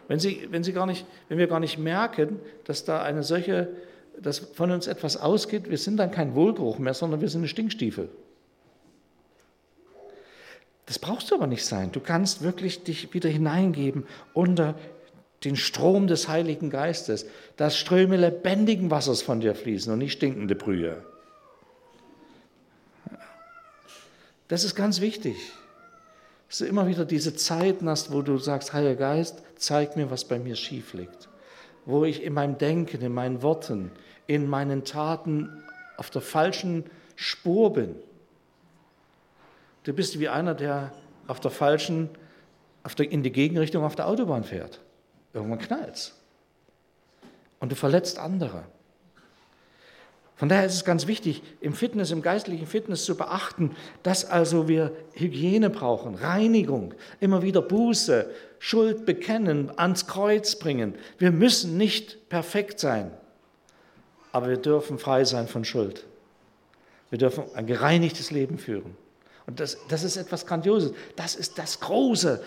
Wenn, 0.09 0.19
sie, 0.19 0.49
wenn, 0.51 0.65
sie 0.65 0.73
gar 0.73 0.87
nicht, 0.87 1.07
wenn 1.29 1.38
wir 1.38 1.47
gar 1.47 1.61
nicht 1.61 1.79
merken, 1.79 2.41
dass 2.65 2.85
da 2.85 3.03
eine 3.03 3.23
solche, 3.23 3.69
dass 4.21 4.38
von 4.38 4.71
uns 4.71 4.87
etwas 4.87 5.17
ausgeht, 5.17 5.71
wir 5.71 5.79
sind 5.79 5.97
dann 5.97 6.11
kein 6.11 6.35
Wohlgeruch 6.35 6.79
mehr, 6.79 6.95
sondern 6.95 7.21
wir 7.21 7.29
sind 7.29 7.41
eine 7.41 7.49
Stinkstiefel. 7.49 8.09
Das 10.87 10.99
brauchst 10.99 11.31
du 11.31 11.35
aber 11.35 11.47
nicht 11.47 11.64
sein. 11.64 11.92
Du 11.92 12.01
kannst 12.01 12.42
wirklich 12.42 12.83
dich 12.83 13.14
wieder 13.14 13.29
hineingeben 13.31 14.05
unter 14.35 14.75
den 15.45 15.57
Strom 15.57 16.07
des 16.07 16.29
Heiligen 16.29 16.71
Geistes, 16.71 17.27
dass 17.57 17.77
Ströme 17.77 18.16
lebendigen 18.16 18.90
Wassers 18.90 19.23
von 19.23 19.40
dir 19.40 19.55
fließen 19.55 19.92
und 19.92 19.99
nicht 19.99 20.12
stinkende 20.12 20.55
Brühe. 20.55 21.05
Das 24.49 24.64
ist 24.64 24.75
ganz 24.75 25.01
wichtig. 25.01 25.37
Dass 26.49 26.59
du 26.59 26.66
immer 26.66 26.87
wieder 26.87 27.07
diese 27.07 27.35
Zeiten 27.35 27.88
hast, 27.88 28.12
wo 28.12 28.21
du 28.21 28.37
sagst, 28.37 28.75
Heiliger 28.75 28.97
Geist, 28.97 29.42
zeig 29.57 29.97
mir, 29.97 30.11
was 30.11 30.25
bei 30.25 30.38
mir 30.38 30.55
schief 30.55 30.92
liegt. 30.92 31.29
Wo 31.87 32.05
ich 32.05 32.23
in 32.23 32.35
meinem 32.35 32.59
Denken, 32.59 33.01
in 33.01 33.14
meinen 33.14 33.42
Worten, 33.42 33.90
in 34.27 34.47
meinen 34.47 34.85
Taten 34.85 35.62
auf 35.97 36.11
der 36.11 36.21
falschen 36.21 36.85
Spur 37.16 37.73
bin. 37.73 37.95
Du 39.85 39.92
bist 39.92 40.18
wie 40.18 40.29
einer, 40.29 40.55
der 40.55 40.92
auf 41.27 41.40
der 41.40 41.51
falschen, 41.51 42.09
auf 42.83 42.95
der, 42.95 43.11
in 43.11 43.23
die 43.23 43.33
Gegenrichtung 43.33 43.85
auf 43.85 43.97
der 43.97 44.09
Autobahn 44.09 44.45
fährt. 44.45 44.81
Irgendwann 45.33 45.59
knallt's. 45.59 46.14
Und 47.59 47.73
du 47.73 47.77
verletzt 47.77 48.18
andere. 48.18 48.64
Von 50.37 50.49
daher 50.49 50.66
ist 50.66 50.75
es 50.75 50.85
ganz 50.85 51.07
wichtig, 51.07 51.42
im 51.61 51.73
Fitness, 51.73 52.11
im 52.11 52.21
geistlichen 52.21 52.66
Fitness 52.66 53.05
zu 53.05 53.16
beachten, 53.16 53.77
dass 54.03 54.25
also 54.25 54.66
wir 54.66 54.90
Hygiene 55.12 55.71
brauchen, 55.71 56.16
Reinigung, 56.16 56.95
immer 57.21 57.42
wieder 57.42 57.62
Buße, 57.62 58.29
Schuld 58.59 59.07
bekennen, 59.07 59.71
ans 59.77 60.09
Kreuz 60.09 60.57
bringen. 60.57 60.95
Wir 61.18 61.31
müssen 61.31 61.77
nicht 61.77 62.29
perfekt 62.29 62.81
sein. 62.81 63.12
aber 64.33 64.49
wir 64.49 64.57
dürfen 64.57 64.99
frei 64.99 65.25
sein 65.25 65.47
von 65.47 65.64
Schuld. 65.64 66.07
Wir 67.11 67.18
dürfen 67.18 67.45
ein 67.55 67.66
gereinigtes 67.66 68.31
Leben 68.31 68.59
führen. 68.59 68.97
Und 69.46 69.61
das, 69.61 69.78
das 69.88 70.05
ist 70.05 70.16
etwas 70.16 70.46
Grandioses. 70.46 70.92
Das 71.16 71.35
ist 71.35 71.59
das 71.59 71.81
Große. 71.81 72.42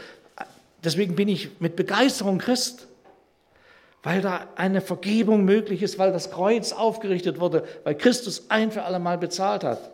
Deswegen 0.83 1.15
bin 1.15 1.27
ich 1.27 1.59
mit 1.59 1.75
Begeisterung 1.75 2.37
Christ, 2.37 2.87
weil 4.03 4.21
da 4.21 4.47
eine 4.55 4.81
Vergebung 4.81 5.43
möglich 5.43 5.81
ist, 5.81 5.97
weil 5.97 6.11
das 6.11 6.31
Kreuz 6.31 6.71
aufgerichtet 6.71 7.39
wurde, 7.39 7.67
weil 7.83 7.95
Christus 7.95 8.45
ein 8.49 8.71
für 8.71 8.83
alle 8.83 8.99
Mal 8.99 9.17
bezahlt 9.17 9.63
hat. 9.63 9.91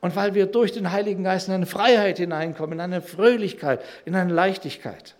Und 0.00 0.16
weil 0.16 0.34
wir 0.34 0.46
durch 0.46 0.72
den 0.72 0.92
Heiligen 0.92 1.24
Geist 1.24 1.48
in 1.48 1.54
eine 1.54 1.66
Freiheit 1.66 2.18
hineinkommen, 2.18 2.74
in 2.74 2.80
eine 2.80 3.02
Fröhlichkeit, 3.02 3.82
in 4.06 4.14
eine 4.14 4.32
Leichtigkeit. 4.32 5.14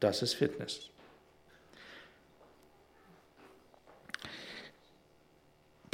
Das 0.00 0.22
ist 0.22 0.34
Fitness. 0.34 0.90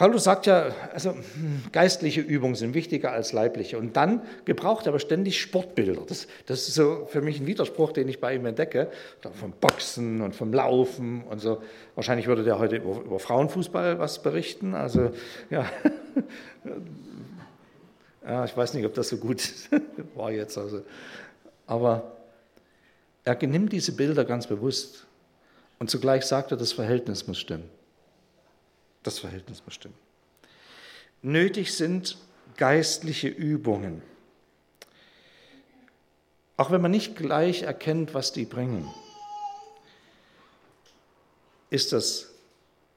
Paulus 0.00 0.24
sagt 0.24 0.46
ja, 0.46 0.74
also 0.94 1.10
hm, 1.10 1.64
geistliche 1.72 2.22
Übungen 2.22 2.54
sind 2.54 2.72
wichtiger 2.72 3.12
als 3.12 3.34
leibliche. 3.34 3.76
Und 3.76 3.98
dann 3.98 4.22
gebraucht 4.46 4.86
er 4.86 4.92
aber 4.92 4.98
ständig 4.98 5.38
Sportbilder. 5.38 6.00
Das, 6.06 6.26
das 6.46 6.68
ist 6.68 6.74
so 6.74 7.06
für 7.10 7.20
mich 7.20 7.38
ein 7.38 7.46
Widerspruch, 7.46 7.92
den 7.92 8.08
ich 8.08 8.18
bei 8.18 8.34
ihm 8.34 8.46
entdecke. 8.46 8.90
Vom 9.38 9.52
Boxen 9.60 10.22
und 10.22 10.34
vom 10.34 10.54
Laufen 10.54 11.22
und 11.24 11.42
so. 11.42 11.60
Wahrscheinlich 11.96 12.28
würde 12.28 12.44
der 12.44 12.58
heute 12.58 12.76
über, 12.76 12.98
über 12.98 13.18
Frauenfußball 13.18 13.98
was 13.98 14.22
berichten. 14.22 14.74
Also 14.74 15.10
ja. 15.50 15.66
ja, 18.24 18.46
ich 18.46 18.56
weiß 18.56 18.72
nicht, 18.72 18.86
ob 18.86 18.94
das 18.94 19.10
so 19.10 19.18
gut 19.18 19.52
war 20.14 20.30
jetzt. 20.30 20.56
Also. 20.56 20.80
Aber 21.66 22.16
er 23.24 23.36
nimmt 23.46 23.70
diese 23.74 23.92
Bilder 23.92 24.24
ganz 24.24 24.46
bewusst. 24.46 25.04
Und 25.78 25.90
zugleich 25.90 26.24
sagt 26.24 26.52
er, 26.52 26.56
das 26.56 26.72
Verhältnis 26.72 27.26
muss 27.26 27.38
stimmen. 27.38 27.79
Das 29.02 29.18
Verhältnis 29.18 29.62
muss 29.64 29.74
stimmen. 29.74 29.94
Nötig 31.22 31.74
sind 31.74 32.18
geistliche 32.56 33.28
Übungen. 33.28 34.02
Auch 36.56 36.70
wenn 36.70 36.82
man 36.82 36.90
nicht 36.90 37.16
gleich 37.16 37.62
erkennt, 37.62 38.12
was 38.12 38.32
die 38.32 38.44
bringen, 38.44 38.86
ist 41.70 41.92
das, 41.92 42.28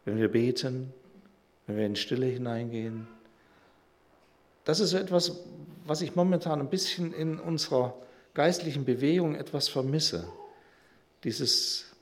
wenn 0.04 0.18
wir 0.18 0.30
beten, 0.30 0.92
wenn 1.68 1.78
wir 1.78 1.86
in 1.86 1.96
Stille 1.96 2.26
hineingehen. 2.26 3.08
Das 4.66 4.80
ist 4.80 4.94
etwas, 4.94 5.40
was 5.86 6.02
ich 6.02 6.16
momentan 6.16 6.60
ein 6.60 6.70
bisschen 6.70 7.14
in 7.14 7.40
unserer 7.40 7.94
geistlichen 8.34 8.84
Bewegung 8.84 9.36
etwas 9.36 9.70
vermisse. 9.70 10.28
Dieses 11.24 11.93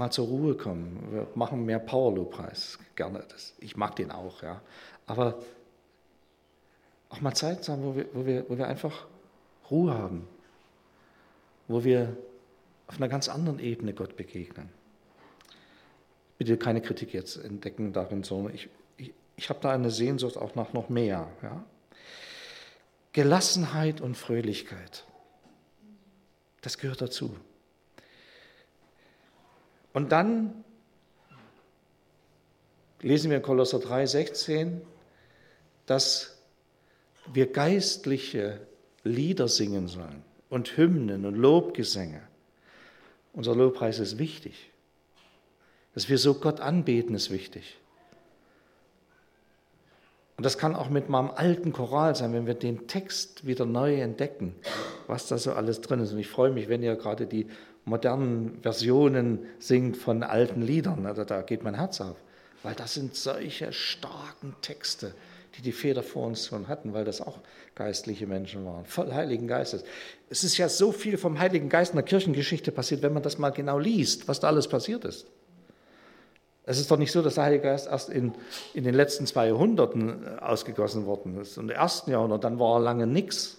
mal 0.00 0.10
zur 0.10 0.28
Ruhe 0.28 0.54
kommen. 0.54 0.98
Wir 1.10 1.26
machen 1.34 1.66
mehr 1.66 1.78
Power-Lobpreis, 1.78 2.78
gerne. 2.96 3.22
Das, 3.28 3.52
ich 3.60 3.76
mag 3.76 3.96
den 3.96 4.10
auch, 4.10 4.42
ja. 4.42 4.62
Aber 5.06 5.42
auch 7.10 7.20
mal 7.20 7.34
Zeit 7.34 7.68
haben, 7.68 7.84
wo 7.84 7.94
wir, 7.94 8.06
wo, 8.14 8.24
wir, 8.24 8.48
wo 8.48 8.56
wir 8.56 8.66
einfach 8.66 9.06
Ruhe 9.70 9.92
haben, 9.92 10.26
wo 11.68 11.84
wir 11.84 12.16
auf 12.86 12.96
einer 12.96 13.08
ganz 13.08 13.28
anderen 13.28 13.58
Ebene 13.58 13.92
Gott 13.92 14.16
begegnen. 14.16 14.70
Bitte 16.38 16.56
keine 16.56 16.80
Kritik 16.80 17.12
jetzt 17.12 17.36
entdecken 17.36 17.92
darin, 17.92 18.22
sondern 18.22 18.54
ich, 18.54 18.70
ich, 18.96 19.12
ich 19.36 19.50
habe 19.50 19.60
da 19.60 19.70
eine 19.70 19.90
Sehnsucht 19.90 20.38
auch 20.38 20.54
nach 20.54 20.72
noch 20.72 20.88
mehr. 20.88 21.28
Ja? 21.42 21.62
Gelassenheit 23.12 24.00
und 24.00 24.16
Fröhlichkeit, 24.16 25.04
das 26.62 26.78
gehört 26.78 27.02
dazu. 27.02 27.36
Und 29.92 30.12
dann 30.12 30.64
lesen 33.00 33.30
wir 33.30 33.38
in 33.38 33.42
Kolosser 33.42 33.78
3, 33.78 34.06
16, 34.06 34.82
dass 35.86 36.38
wir 37.32 37.50
geistliche 37.50 38.60
Lieder 39.02 39.48
singen 39.48 39.88
sollen 39.88 40.22
und 40.48 40.76
Hymnen 40.76 41.24
und 41.24 41.34
Lobgesänge. 41.34 42.22
Unser 43.32 43.54
Lobpreis 43.54 43.98
ist 43.98 44.18
wichtig. 44.18 44.70
Dass 45.94 46.08
wir 46.08 46.18
so 46.18 46.34
Gott 46.34 46.60
anbeten, 46.60 47.14
ist 47.14 47.30
wichtig. 47.30 47.78
Und 50.36 50.44
das 50.44 50.56
kann 50.56 50.74
auch 50.74 50.88
mit 50.88 51.08
meinem 51.08 51.30
alten 51.30 51.72
Choral 51.72 52.14
sein, 52.16 52.32
wenn 52.32 52.46
wir 52.46 52.54
den 52.54 52.86
Text 52.86 53.46
wieder 53.46 53.66
neu 53.66 54.00
entdecken, 54.00 54.54
was 55.06 55.28
da 55.28 55.36
so 55.36 55.52
alles 55.52 55.80
drin 55.82 56.00
ist. 56.00 56.12
Und 56.12 56.18
ich 56.18 56.28
freue 56.28 56.50
mich, 56.50 56.68
wenn 56.68 56.82
ihr 56.82 56.96
gerade 56.96 57.26
die 57.26 57.46
modernen 57.84 58.58
Versionen 58.62 59.40
singt 59.58 59.96
von 59.96 60.22
alten 60.22 60.62
Liedern. 60.62 61.06
Also 61.06 61.24
da 61.24 61.42
geht 61.42 61.62
mein 61.62 61.74
Herz 61.74 62.00
auf, 62.00 62.16
weil 62.62 62.74
das 62.74 62.94
sind 62.94 63.14
solche 63.14 63.72
starken 63.72 64.54
Texte, 64.62 65.14
die 65.56 65.62
die 65.62 65.72
Väter 65.72 66.02
vor 66.02 66.26
uns 66.26 66.46
schon 66.46 66.68
hatten, 66.68 66.92
weil 66.92 67.04
das 67.04 67.20
auch 67.20 67.38
geistliche 67.74 68.26
Menschen 68.26 68.64
waren, 68.64 68.84
voll 68.84 69.12
Heiligen 69.12 69.48
Geistes. 69.48 69.84
Es 70.28 70.44
ist 70.44 70.58
ja 70.58 70.68
so 70.68 70.92
viel 70.92 71.16
vom 71.16 71.38
Heiligen 71.38 71.68
Geist 71.68 71.92
in 71.92 71.96
der 71.96 72.04
Kirchengeschichte 72.04 72.72
passiert, 72.72 73.02
wenn 73.02 73.12
man 73.12 73.22
das 73.22 73.38
mal 73.38 73.50
genau 73.50 73.78
liest, 73.78 74.28
was 74.28 74.40
da 74.40 74.48
alles 74.48 74.68
passiert 74.68 75.04
ist. 75.04 75.26
Es 76.64 76.78
ist 76.78 76.90
doch 76.90 76.98
nicht 76.98 77.10
so, 77.10 77.22
dass 77.22 77.34
der 77.34 77.44
Heilige 77.44 77.64
Geist 77.64 77.88
erst 77.88 78.10
in, 78.10 78.32
in 78.74 78.84
den 78.84 78.94
letzten 78.94 79.26
zwei 79.26 79.48
Jahrhunderten 79.48 80.38
ausgegossen 80.38 81.06
worden 81.06 81.40
ist. 81.40 81.56
Im 81.56 81.70
ersten 81.70 82.10
Jahrhundert, 82.10 82.44
dann 82.44 82.58
war 82.58 82.76
er 82.76 82.80
lange 82.80 83.06
nichts, 83.06 83.58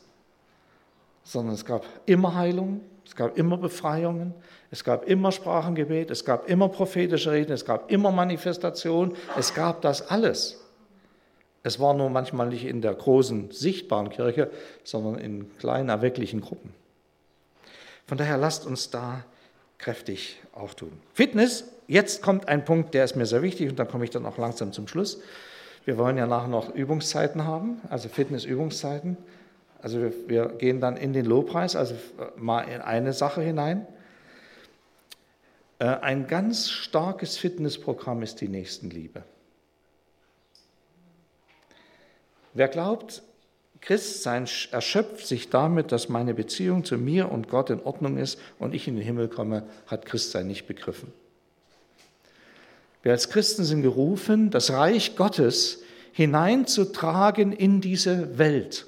sondern 1.23 1.55
es 1.55 1.65
gab 1.65 1.85
immer 2.05 2.35
Heilung, 2.35 2.81
es 3.05 3.15
gab 3.15 3.37
immer 3.37 3.57
Befreiungen, 3.57 4.33
es 4.69 4.83
gab 4.83 5.07
immer 5.07 5.31
Sprachengebet, 5.31 6.11
es 6.11 6.23
gab 6.23 6.49
immer 6.49 6.69
prophetische 6.69 7.31
Reden, 7.31 7.51
es 7.51 7.65
gab 7.65 7.91
immer 7.91 8.11
Manifestation, 8.11 9.15
es 9.37 9.53
gab 9.53 9.81
das 9.81 10.09
alles. 10.09 10.61
Es 11.63 11.79
war 11.79 11.93
nur 11.93 12.09
manchmal 12.09 12.47
nicht 12.47 12.65
in 12.65 12.81
der 12.81 12.93
großen 12.93 13.51
sichtbaren 13.51 14.09
Kirche, 14.09 14.49
sondern 14.83 15.19
in 15.19 15.57
kleinen 15.57 15.89
erwecklichen 15.89 16.41
Gruppen. 16.41 16.73
Von 18.07 18.17
daher 18.17 18.37
lasst 18.37 18.65
uns 18.65 18.89
da 18.89 19.23
kräftig 19.77 20.39
auch 20.53 20.73
tun. 20.73 20.91
Fitness, 21.13 21.65
jetzt 21.87 22.21
kommt 22.21 22.47
ein 22.47 22.65
Punkt, 22.65 22.93
der 22.93 23.03
ist 23.03 23.15
mir 23.15 23.25
sehr 23.25 23.41
wichtig 23.41 23.69
und 23.69 23.77
da 23.77 23.85
komme 23.85 24.03
ich 24.03 24.09
dann 24.09 24.25
auch 24.25 24.37
langsam 24.37 24.71
zum 24.71 24.87
Schluss. 24.87 25.19
Wir 25.85 25.97
wollen 25.97 26.17
ja 26.17 26.27
nachher 26.27 26.47
noch 26.47 26.73
Übungszeiten 26.73 27.45
haben, 27.45 27.81
also 27.89 28.07
Fitness-Übungszeiten. 28.09 29.17
Also 29.81 29.99
wir, 29.99 30.13
wir 30.27 30.47
gehen 30.57 30.79
dann 30.79 30.97
in 30.97 31.13
den 31.13 31.25
Lobpreis, 31.25 31.75
also 31.75 31.95
mal 32.37 32.61
in 32.61 32.81
eine 32.81 33.13
Sache 33.13 33.41
hinein. 33.41 33.87
Äh, 35.79 35.85
ein 35.85 36.27
ganz 36.27 36.69
starkes 36.69 37.37
Fitnessprogramm 37.37 38.21
ist 38.21 38.41
die 38.41 38.47
Nächstenliebe. 38.47 39.23
Wer 42.53 42.67
glaubt, 42.67 43.23
Christsein 43.79 44.47
erschöpft 44.71 45.25
sich 45.25 45.49
damit, 45.49 45.91
dass 45.91 46.07
meine 46.07 46.35
Beziehung 46.35 46.83
zu 46.83 46.97
mir 46.97 47.31
und 47.31 47.49
Gott 47.49 47.71
in 47.71 47.81
Ordnung 47.81 48.17
ist 48.17 48.39
und 48.59 48.75
ich 48.75 48.87
in 48.87 48.95
den 48.95 49.03
Himmel 49.03 49.27
komme, 49.27 49.63
hat 49.87 50.05
Christsein 50.05 50.47
nicht 50.47 50.67
begriffen. 50.67 51.11
Wir 53.01 53.13
als 53.13 53.29
Christen 53.29 53.63
sind 53.63 53.81
gerufen, 53.81 54.51
das 54.51 54.69
Reich 54.69 55.15
Gottes 55.15 55.81
hineinzutragen 56.11 57.51
in 57.51 57.81
diese 57.81 58.37
Welt. 58.37 58.85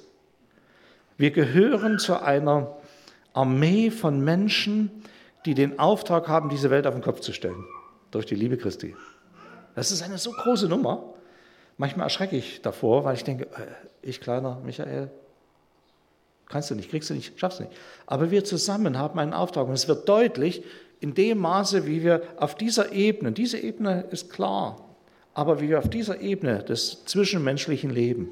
Wir 1.16 1.30
gehören 1.30 1.98
zu 1.98 2.20
einer 2.20 2.76
Armee 3.32 3.90
von 3.90 4.20
Menschen, 4.20 4.90
die 5.46 5.54
den 5.54 5.78
Auftrag 5.78 6.28
haben, 6.28 6.48
diese 6.48 6.70
Welt 6.70 6.86
auf 6.86 6.94
den 6.94 7.02
Kopf 7.02 7.20
zu 7.20 7.32
stellen, 7.32 7.64
durch 8.10 8.26
die 8.26 8.34
Liebe 8.34 8.56
Christi. 8.56 8.96
Das 9.74 9.92
ist 9.92 10.02
eine 10.02 10.18
so 10.18 10.32
große 10.32 10.68
Nummer. 10.68 11.14
Manchmal 11.76 12.06
erschrecke 12.06 12.36
ich 12.36 12.62
davor, 12.62 13.04
weil 13.04 13.14
ich 13.14 13.24
denke, 13.24 13.44
äh, 13.44 13.66
ich 14.02 14.20
kleiner 14.20 14.60
Michael, 14.64 15.10
kannst 16.48 16.70
du 16.70 16.74
nicht, 16.74 16.90
kriegst 16.90 17.10
du 17.10 17.14
nicht, 17.14 17.38
schaffst 17.38 17.58
du 17.58 17.64
nicht. 17.64 17.76
Aber 18.06 18.30
wir 18.30 18.44
zusammen 18.44 18.98
haben 18.98 19.18
einen 19.18 19.32
Auftrag 19.32 19.66
und 19.66 19.74
es 19.74 19.88
wird 19.88 20.08
deutlich, 20.08 20.62
in 21.00 21.14
dem 21.14 21.38
Maße, 21.38 21.86
wie 21.86 22.02
wir 22.02 22.22
auf 22.36 22.54
dieser 22.54 22.92
Ebene, 22.92 23.32
diese 23.32 23.58
Ebene 23.58 24.06
ist 24.10 24.30
klar, 24.30 24.96
aber 25.34 25.60
wie 25.60 25.68
wir 25.68 25.78
auf 25.78 25.90
dieser 25.90 26.20
Ebene 26.20 26.62
des 26.62 27.04
zwischenmenschlichen 27.04 27.90
Lebens 27.90 28.28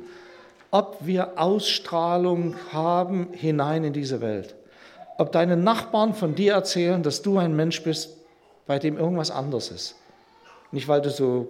ob 0.72 0.96
wir 1.06 1.38
Ausstrahlung 1.38 2.56
haben 2.72 3.28
hinein 3.32 3.84
in 3.84 3.92
diese 3.92 4.20
Welt. 4.20 4.56
Ob 5.18 5.30
deine 5.30 5.56
Nachbarn 5.56 6.14
von 6.14 6.34
dir 6.34 6.54
erzählen, 6.54 7.02
dass 7.02 7.22
du 7.22 7.38
ein 7.38 7.54
Mensch 7.54 7.84
bist, 7.84 8.16
bei 8.66 8.78
dem 8.78 8.96
irgendwas 8.96 9.30
anderes 9.30 9.70
ist. 9.70 9.96
Nicht, 10.72 10.88
weil 10.88 11.02
du 11.02 11.10
so 11.10 11.48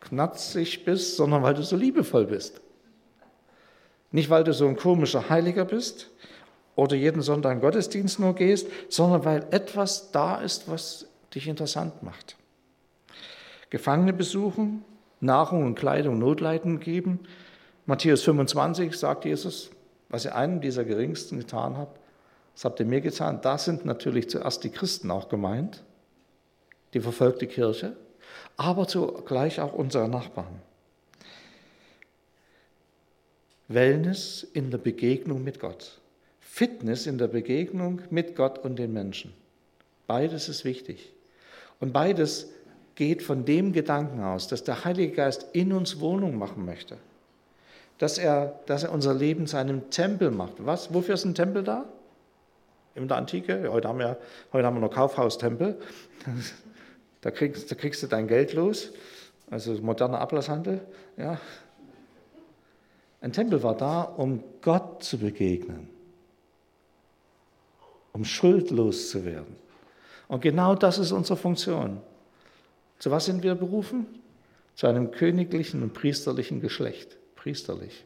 knatzig 0.00 0.84
bist, 0.84 1.16
sondern 1.16 1.42
weil 1.42 1.54
du 1.54 1.62
so 1.62 1.76
liebevoll 1.76 2.24
bist. 2.24 2.60
Nicht, 4.10 4.30
weil 4.30 4.44
du 4.44 4.54
so 4.54 4.66
ein 4.66 4.76
komischer 4.76 5.28
Heiliger 5.28 5.66
bist 5.66 6.10
oder 6.74 6.96
jeden 6.96 7.20
Sonntag 7.20 7.52
in 7.52 7.60
Gottesdienst 7.60 8.18
nur 8.18 8.34
gehst, 8.34 8.66
sondern 8.88 9.26
weil 9.26 9.46
etwas 9.50 10.10
da 10.10 10.36
ist, 10.36 10.70
was 10.70 11.06
dich 11.34 11.48
interessant 11.48 12.02
macht. 12.02 12.36
Gefangene 13.68 14.14
besuchen, 14.14 14.84
Nahrung 15.20 15.66
und 15.66 15.74
Kleidung 15.74 16.18
Notleiden 16.18 16.80
geben, 16.80 17.20
Matthäus 17.86 18.22
25 18.22 18.96
sagt 18.96 19.24
Jesus, 19.24 19.70
was 20.08 20.24
ihr 20.24 20.34
einem 20.34 20.60
dieser 20.60 20.84
Geringsten 20.84 21.38
getan 21.38 21.76
habt, 21.76 22.00
das 22.54 22.64
habt 22.64 22.80
ihr 22.80 22.86
mir 22.86 23.00
getan. 23.00 23.40
Da 23.42 23.58
sind 23.58 23.84
natürlich 23.84 24.28
zuerst 24.30 24.64
die 24.64 24.70
Christen 24.70 25.10
auch 25.10 25.28
gemeint, 25.28 25.84
die 26.94 27.00
verfolgte 27.00 27.46
Kirche. 27.46 27.96
aber 28.56 28.88
zugleich 28.88 29.60
auch 29.60 29.72
unsere 29.72 30.08
Nachbarn. 30.08 30.60
Wellness 33.68 34.46
in 34.52 34.70
der 34.70 34.78
Begegnung 34.78 35.42
mit 35.42 35.60
Gott. 35.60 36.00
Fitness 36.40 37.06
in 37.06 37.18
der 37.18 37.28
Begegnung 37.28 38.00
mit 38.10 38.36
Gott 38.36 38.58
und 38.58 38.78
den 38.78 38.92
Menschen. 38.92 39.34
Beides 40.06 40.48
ist 40.48 40.64
wichtig. 40.64 41.12
Und 41.80 41.92
beides 41.92 42.50
geht 42.94 43.22
von 43.22 43.44
dem 43.44 43.72
Gedanken 43.72 44.22
aus, 44.22 44.48
dass 44.48 44.64
der 44.64 44.84
Heilige 44.84 45.12
Geist 45.12 45.46
in 45.52 45.72
uns 45.72 46.00
Wohnung 46.00 46.38
machen 46.38 46.64
möchte. 46.64 46.96
Dass 47.98 48.18
er, 48.18 48.60
dass 48.66 48.84
er 48.84 48.92
unser 48.92 49.14
Leben 49.14 49.46
zu 49.46 49.56
einem 49.56 49.90
Tempel 49.90 50.30
macht. 50.30 50.54
Was? 50.58 50.92
Wofür 50.92 51.14
ist 51.14 51.24
ein 51.24 51.34
Tempel 51.34 51.62
da? 51.62 51.84
In 52.94 53.08
der 53.08 53.16
Antike? 53.16 53.70
Heute 53.70 53.88
haben 53.88 53.98
wir, 53.98 54.18
heute 54.52 54.66
haben 54.66 54.76
wir 54.76 54.80
noch 54.80 54.92
Kaufhaustempel. 54.92 55.78
Da 57.22 57.32
kriegst, 57.32 57.68
da 57.68 57.74
kriegst 57.74 58.00
du 58.04 58.06
dein 58.06 58.28
Geld 58.28 58.52
los. 58.52 58.92
Also 59.50 59.72
moderner 59.82 60.20
Ablasshandel. 60.20 60.80
Ja. 61.16 61.40
Ein 63.20 63.32
Tempel 63.32 63.64
war 63.64 63.76
da, 63.76 64.02
um 64.02 64.44
Gott 64.62 65.02
zu 65.02 65.18
begegnen. 65.18 65.88
Um 68.12 68.24
schuldlos 68.24 69.10
zu 69.10 69.24
werden. 69.24 69.56
Und 70.28 70.40
genau 70.40 70.76
das 70.76 70.98
ist 70.98 71.10
unsere 71.10 71.36
Funktion. 71.36 72.00
Zu 73.00 73.10
was 73.10 73.24
sind 73.24 73.42
wir 73.42 73.56
berufen? 73.56 74.06
Zu 74.76 74.86
einem 74.86 75.10
königlichen 75.10 75.82
und 75.82 75.94
priesterlichen 75.94 76.60
Geschlecht. 76.60 77.16
Priesterlich. 77.46 78.04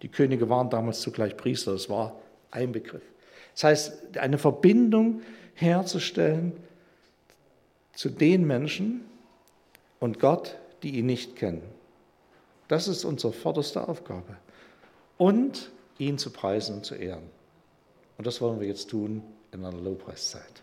Die 0.00 0.08
Könige 0.08 0.48
waren 0.48 0.70
damals 0.70 1.02
zugleich 1.02 1.36
Priester, 1.36 1.72
das 1.72 1.90
war 1.90 2.18
ein 2.50 2.72
Begriff. 2.72 3.02
Das 3.52 3.64
heißt, 3.64 4.16
eine 4.16 4.38
Verbindung 4.38 5.20
herzustellen 5.52 6.54
zu 7.92 8.08
den 8.08 8.46
Menschen 8.46 9.04
und 10.00 10.18
Gott, 10.18 10.56
die 10.82 10.98
ihn 10.98 11.04
nicht 11.04 11.36
kennen. 11.36 11.60
Das 12.66 12.88
ist 12.88 13.04
unsere 13.04 13.34
vorderste 13.34 13.86
Aufgabe. 13.86 14.38
Und 15.18 15.70
ihn 15.98 16.16
zu 16.16 16.30
preisen 16.30 16.76
und 16.76 16.86
zu 16.86 16.94
ehren. 16.94 17.28
Und 18.16 18.26
das 18.26 18.40
wollen 18.40 18.60
wir 18.60 18.66
jetzt 18.66 18.88
tun 18.88 19.22
in 19.52 19.62
einer 19.62 19.76
Lobpreiszeit. 19.76 20.62